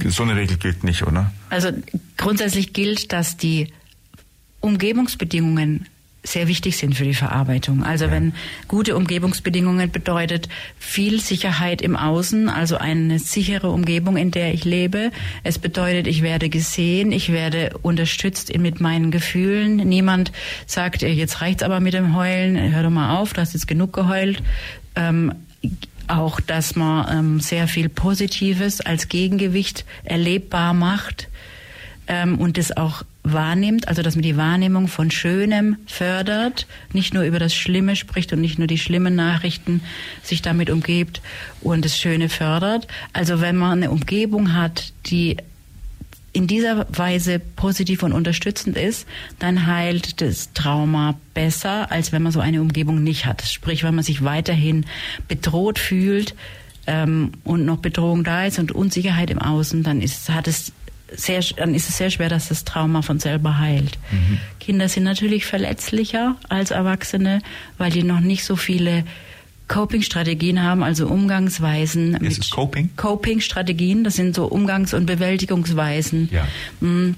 [0.09, 1.33] So eine Regel gilt nicht, oder?
[1.51, 1.71] Also
[2.17, 3.69] grundsätzlich gilt, dass die
[4.61, 5.89] Umgebungsbedingungen
[6.25, 7.83] sehr wichtig sind für die Verarbeitung.
[7.83, 8.13] Also ja.
[8.13, 8.35] wenn
[8.69, 10.49] gute Umgebungsbedingungen bedeutet
[10.79, 15.11] viel Sicherheit im Außen, also eine sichere Umgebung, in der ich lebe.
[15.43, 19.77] Es bedeutet, ich werde gesehen, ich werde unterstützt mit meinen Gefühlen.
[19.77, 20.33] Niemand
[20.67, 23.93] sagt, jetzt reicht's aber mit dem Heulen, hör doch mal auf, du hast jetzt genug
[23.93, 24.43] geheult.
[24.95, 25.35] Ähm,
[26.09, 31.29] auch, dass man ähm, sehr viel Positives als Gegengewicht erlebbar macht
[32.07, 37.23] ähm, und das auch wahrnimmt, also dass man die Wahrnehmung von Schönem fördert, nicht nur
[37.23, 39.81] über das Schlimme spricht und nicht nur die schlimmen Nachrichten
[40.23, 41.23] sich damit umgibt
[41.61, 42.89] und das Schöne fördert.
[43.13, 45.37] Also wenn man eine Umgebung hat, die
[46.33, 49.07] in dieser Weise positiv und unterstützend ist,
[49.39, 53.43] dann heilt das Trauma besser, als wenn man so eine Umgebung nicht hat.
[53.43, 54.87] Sprich, wenn man sich weiterhin
[55.29, 56.35] bedroht fühlt
[56.87, 60.73] ähm, und noch Bedrohung da ist und Unsicherheit im Außen, dann ist, hat es
[61.17, 63.99] sehr, dann ist es sehr schwer, dass das Trauma von selber heilt.
[64.11, 64.39] Mhm.
[64.61, 67.41] Kinder sind natürlich verletzlicher als Erwachsene,
[67.79, 69.05] weil die noch nicht so viele
[69.69, 72.15] Coping-Strategien haben, also Umgangsweisen.
[72.17, 72.91] Ist es Coping?
[72.97, 76.29] Coping-Strategien, das sind so Umgangs- und Bewältigungsweisen.
[76.31, 76.47] Ja.
[76.81, 77.17] Mm,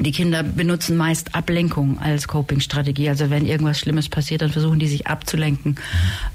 [0.00, 3.08] die Kinder benutzen meist Ablenkung als Coping-Strategie.
[3.08, 5.72] Also wenn irgendwas Schlimmes passiert, dann versuchen die sich abzulenken.
[5.72, 5.76] Mhm.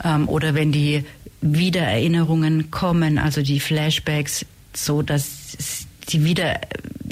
[0.03, 1.05] Ähm, oder wenn die
[1.41, 5.57] Wiedererinnerungen kommen, also die Flashbacks, so dass
[6.07, 6.59] sie wieder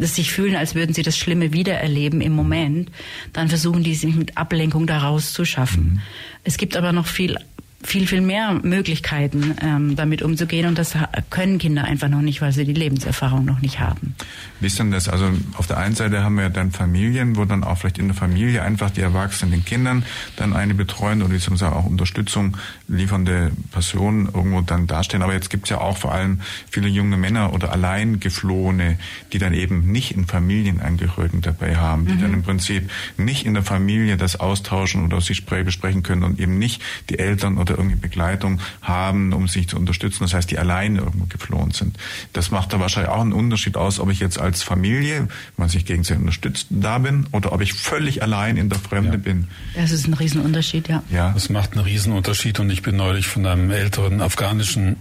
[0.08, 2.92] sich fühlen, als würden sie das Schlimme wiedererleben im Moment,
[3.34, 5.84] dann versuchen die sich mit Ablenkung daraus zu schaffen.
[5.84, 6.02] Mhm.
[6.44, 7.38] Es gibt aber noch viel
[7.84, 10.68] viel, viel mehr Möglichkeiten, ähm, damit umzugehen.
[10.68, 10.96] Und das
[11.30, 14.16] können Kinder einfach noch nicht, weil sie die Lebenserfahrung noch nicht haben.
[14.60, 15.10] Wie ist denn das?
[15.10, 18.16] Also auf der einen Seite haben wir dann Familien, wo dann auch vielleicht in der
[18.16, 20.06] Familie einfach die Erwachsenen den Kindern
[20.36, 22.58] dann eine betreuen oder beziehungsweise auch Unterstützung
[22.88, 25.22] liefernde Personen irgendwo dann dastehen.
[25.22, 28.98] Aber jetzt gibt es ja auch vor allem viele junge Männer oder Alleingeflohene,
[29.34, 32.22] die dann eben nicht in Familienangehörigen dabei haben, die mhm.
[32.22, 36.58] dann im Prinzip nicht in der Familie das austauschen oder sich besprechen können und eben
[36.58, 40.24] nicht die Eltern oder irgendwie Begleitung haben, um sich zu unterstützen.
[40.24, 41.98] Das heißt, die alleine irgendwo geflohen sind.
[42.34, 45.70] Das macht da wahrscheinlich auch einen Unterschied aus, ob ich jetzt als Familie, wenn man
[45.70, 49.18] sich gegenseitig unterstützt, da bin oder ob ich völlig allein in der Fremde ja.
[49.18, 49.48] bin.
[49.76, 51.04] Das ist ein Riesenunterschied, ja.
[51.10, 51.32] Ja.
[51.32, 54.96] Das macht einen Riesenunterschied und ich bin neulich von einem älteren afghanischen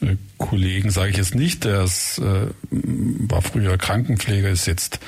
[0.00, 5.00] äh, Kollegen sage ich jetzt nicht, der ist, äh, war früher Krankenpfleger, ist jetzt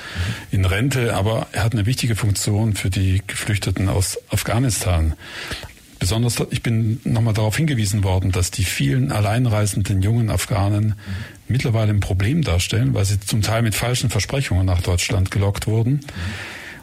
[0.51, 5.13] in Rente, aber er hat eine wichtige Funktion für die Geflüchteten aus Afghanistan.
[5.99, 10.93] Besonders, ich bin nochmal darauf hingewiesen worden, dass die vielen alleinreisenden jungen Afghanen mhm.
[11.49, 15.91] mittlerweile ein Problem darstellen, weil sie zum Teil mit falschen Versprechungen nach Deutschland gelockt wurden.
[15.91, 16.01] Mhm.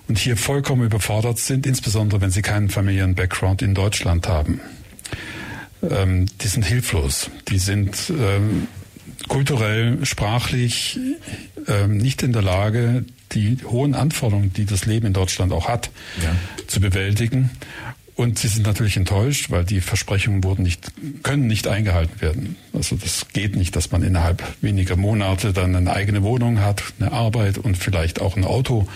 [0.08, 4.60] Und hier vollkommen überfordert sind, insbesondere wenn sie keinen Familien-Background in Deutschland haben.
[5.82, 7.30] Ähm, die sind hilflos.
[7.48, 8.68] Die sind ähm,
[9.28, 10.98] kulturell, sprachlich
[11.66, 15.90] ähm, nicht in der Lage, die hohen Anforderungen, die das Leben in Deutschland auch hat,
[16.22, 16.34] ja.
[16.66, 17.50] zu bewältigen.
[18.16, 20.90] Und sie sind natürlich enttäuscht, weil die Versprechungen wurden nicht,
[21.22, 22.56] können nicht eingehalten werden.
[22.72, 27.12] Also das geht nicht, dass man innerhalb weniger Monate dann eine eigene Wohnung hat, eine
[27.12, 28.88] Arbeit und vielleicht auch ein Auto.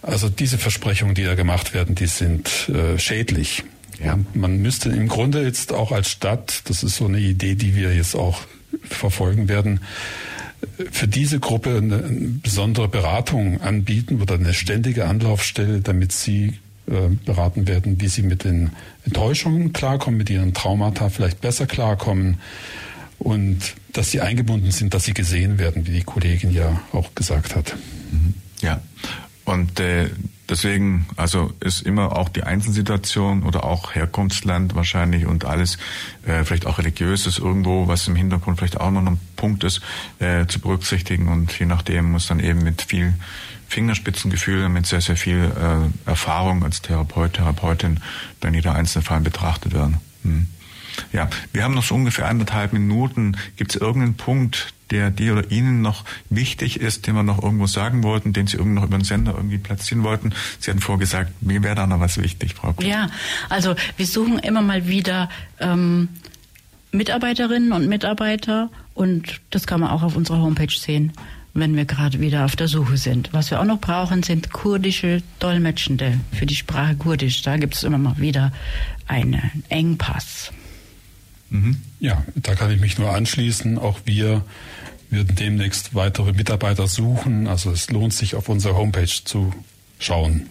[0.00, 3.62] Also diese Versprechungen, die da gemacht werden, die sind äh, schädlich.
[4.02, 4.18] Ja.
[4.32, 7.94] Man müsste im Grunde jetzt auch als Stadt, das ist so eine Idee, die wir
[7.94, 8.40] jetzt auch
[8.88, 9.80] verfolgen werden,
[10.90, 11.98] für diese Gruppe eine
[12.42, 16.54] besondere Beratung anbieten oder eine ständige Anlaufstelle, damit sie
[17.24, 18.70] beraten werden, wie sie mit den
[19.04, 22.38] Enttäuschungen klarkommen, mit ihren Traumata vielleicht besser klarkommen
[23.18, 27.56] und dass sie eingebunden sind, dass sie gesehen werden, wie die Kollegin ja auch gesagt
[27.56, 27.74] hat.
[28.12, 28.34] Mhm.
[28.60, 28.80] Ja,
[29.44, 30.10] und äh,
[30.48, 35.78] deswegen, also ist immer auch die Einzelsituation oder auch Herkunftsland wahrscheinlich und alles,
[36.26, 39.80] äh, vielleicht auch religiöses irgendwo, was im Hintergrund vielleicht auch noch ein Punkt ist,
[40.18, 43.14] äh, zu berücksichtigen und je nachdem muss dann eben mit viel
[43.68, 48.00] Fingerspitzengefühl, mit sehr, sehr viel äh, Erfahrung als Therapeut, Therapeutin
[48.40, 49.98] dann jeder einzelne Fall betrachtet werden.
[50.22, 50.46] Hm.
[51.12, 53.36] Ja, wir haben noch so ungefähr anderthalb Minuten.
[53.56, 57.66] Gibt es irgendeinen Punkt, der dir oder Ihnen noch wichtig ist, den wir noch irgendwo
[57.66, 60.32] sagen wollten, den Sie irgendwo noch über den Sender irgendwie platzieren wollten?
[60.60, 62.84] Sie hatten vorgesagt, mir wäre da noch was wichtig, Frau Kuh.
[62.84, 63.08] Ja,
[63.48, 65.28] also wir suchen immer mal wieder
[65.60, 66.08] ähm,
[66.92, 71.12] Mitarbeiterinnen und Mitarbeiter und das kann man auch auf unserer Homepage sehen,
[71.60, 73.32] wenn wir gerade wieder auf der Suche sind.
[73.32, 77.42] Was wir auch noch brauchen, sind kurdische Dolmetschende für die Sprache Kurdisch.
[77.42, 78.52] Da gibt es immer mal wieder
[79.06, 80.52] einen Engpass.
[81.50, 81.80] Mhm.
[82.00, 83.78] Ja, da kann ich mich nur anschließen.
[83.78, 84.44] Auch wir
[85.10, 87.46] werden demnächst weitere Mitarbeiter suchen.
[87.46, 89.52] Also es lohnt sich auf unserer Homepage zu
[89.98, 90.48] schauen.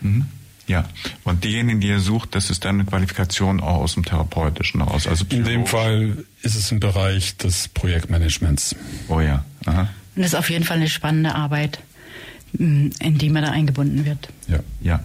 [0.00, 0.26] Mhm.
[0.66, 0.84] Ja,
[1.24, 5.08] und diejenigen, die ihr sucht, das ist dann eine Qualifikation auch aus dem Therapeutischen heraus.
[5.08, 8.76] Also In dem Fall ist es im Bereich des Projektmanagements.
[9.08, 9.44] Oh ja.
[9.66, 9.88] Aha.
[10.20, 11.78] Und das ist auf jeden Fall eine spannende Arbeit,
[12.52, 14.28] in die man da eingebunden wird.
[14.48, 14.58] Ja.
[14.82, 15.02] Ja.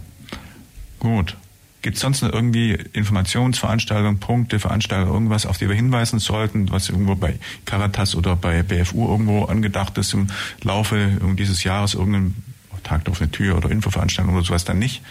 [1.00, 1.38] Gut.
[1.82, 6.90] Gibt es sonst noch irgendwie Informationsveranstaltungen, Punkte, Veranstaltungen, irgendwas, auf die wir hinweisen sollten, was
[6.90, 10.28] irgendwo bei Caritas oder bei BFU irgendwo angedacht ist im
[10.64, 12.36] Laufe dieses Jahres, irgendein
[12.84, 15.02] Tag der offenen Tür oder Infoveranstaltung oder sowas dann nicht?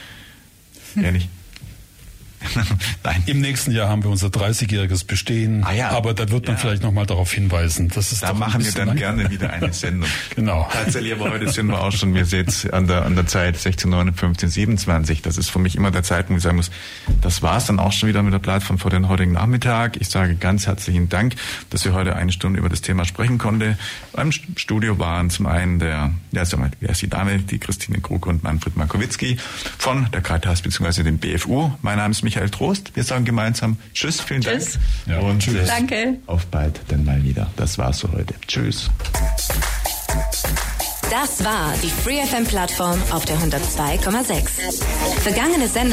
[0.96, 1.30] Ehrlich?
[3.02, 3.22] Nein.
[3.26, 5.64] Im nächsten Jahr haben wir unser 30-jähriges Bestehen.
[5.64, 5.90] Ah, ja.
[5.90, 6.60] Aber da wird man ja.
[6.60, 7.88] vielleicht nochmal darauf hinweisen.
[7.88, 8.96] Das ist da machen wir dann lang.
[8.96, 10.08] gerne wieder eine Sendung.
[10.34, 10.68] genau.
[10.72, 13.56] Tatsächlich, aber heute sind wir auch schon, wir sehen jetzt an der, an der Zeit
[13.56, 15.22] 16, 15, 27.
[15.22, 16.70] Das ist für mich immer der Zeitpunkt, wo ich sagen muss,
[17.20, 19.96] das war's dann auch schon wieder mit der Plattform vor den heutigen Nachmittag.
[20.00, 21.34] Ich sage ganz herzlichen Dank,
[21.70, 23.78] dass wir heute eine Stunde über das Thema sprechen konnte.
[24.12, 27.38] Beim Studio waren zum einen der, ja, sag mal, wer ist die Dame?
[27.38, 29.38] Die Christine Krug und Manfred Markowitzki
[29.78, 31.02] von der Caritas bzw.
[31.02, 31.72] dem BFU.
[31.82, 32.94] Mein Name ist Michael Trost.
[32.94, 34.78] Wir sagen gemeinsam Tschüss, vielen tschüss.
[35.06, 35.22] Dank.
[35.22, 35.68] Ja, und tschüss.
[35.68, 36.18] Danke.
[36.26, 37.50] Auf bald dann mal wieder.
[37.56, 38.34] Das war's für heute.
[38.46, 38.90] Tschüss.
[41.10, 44.82] Das war die FreeFM Plattform auf der 102,6.
[45.20, 45.92] Vergangene Sendung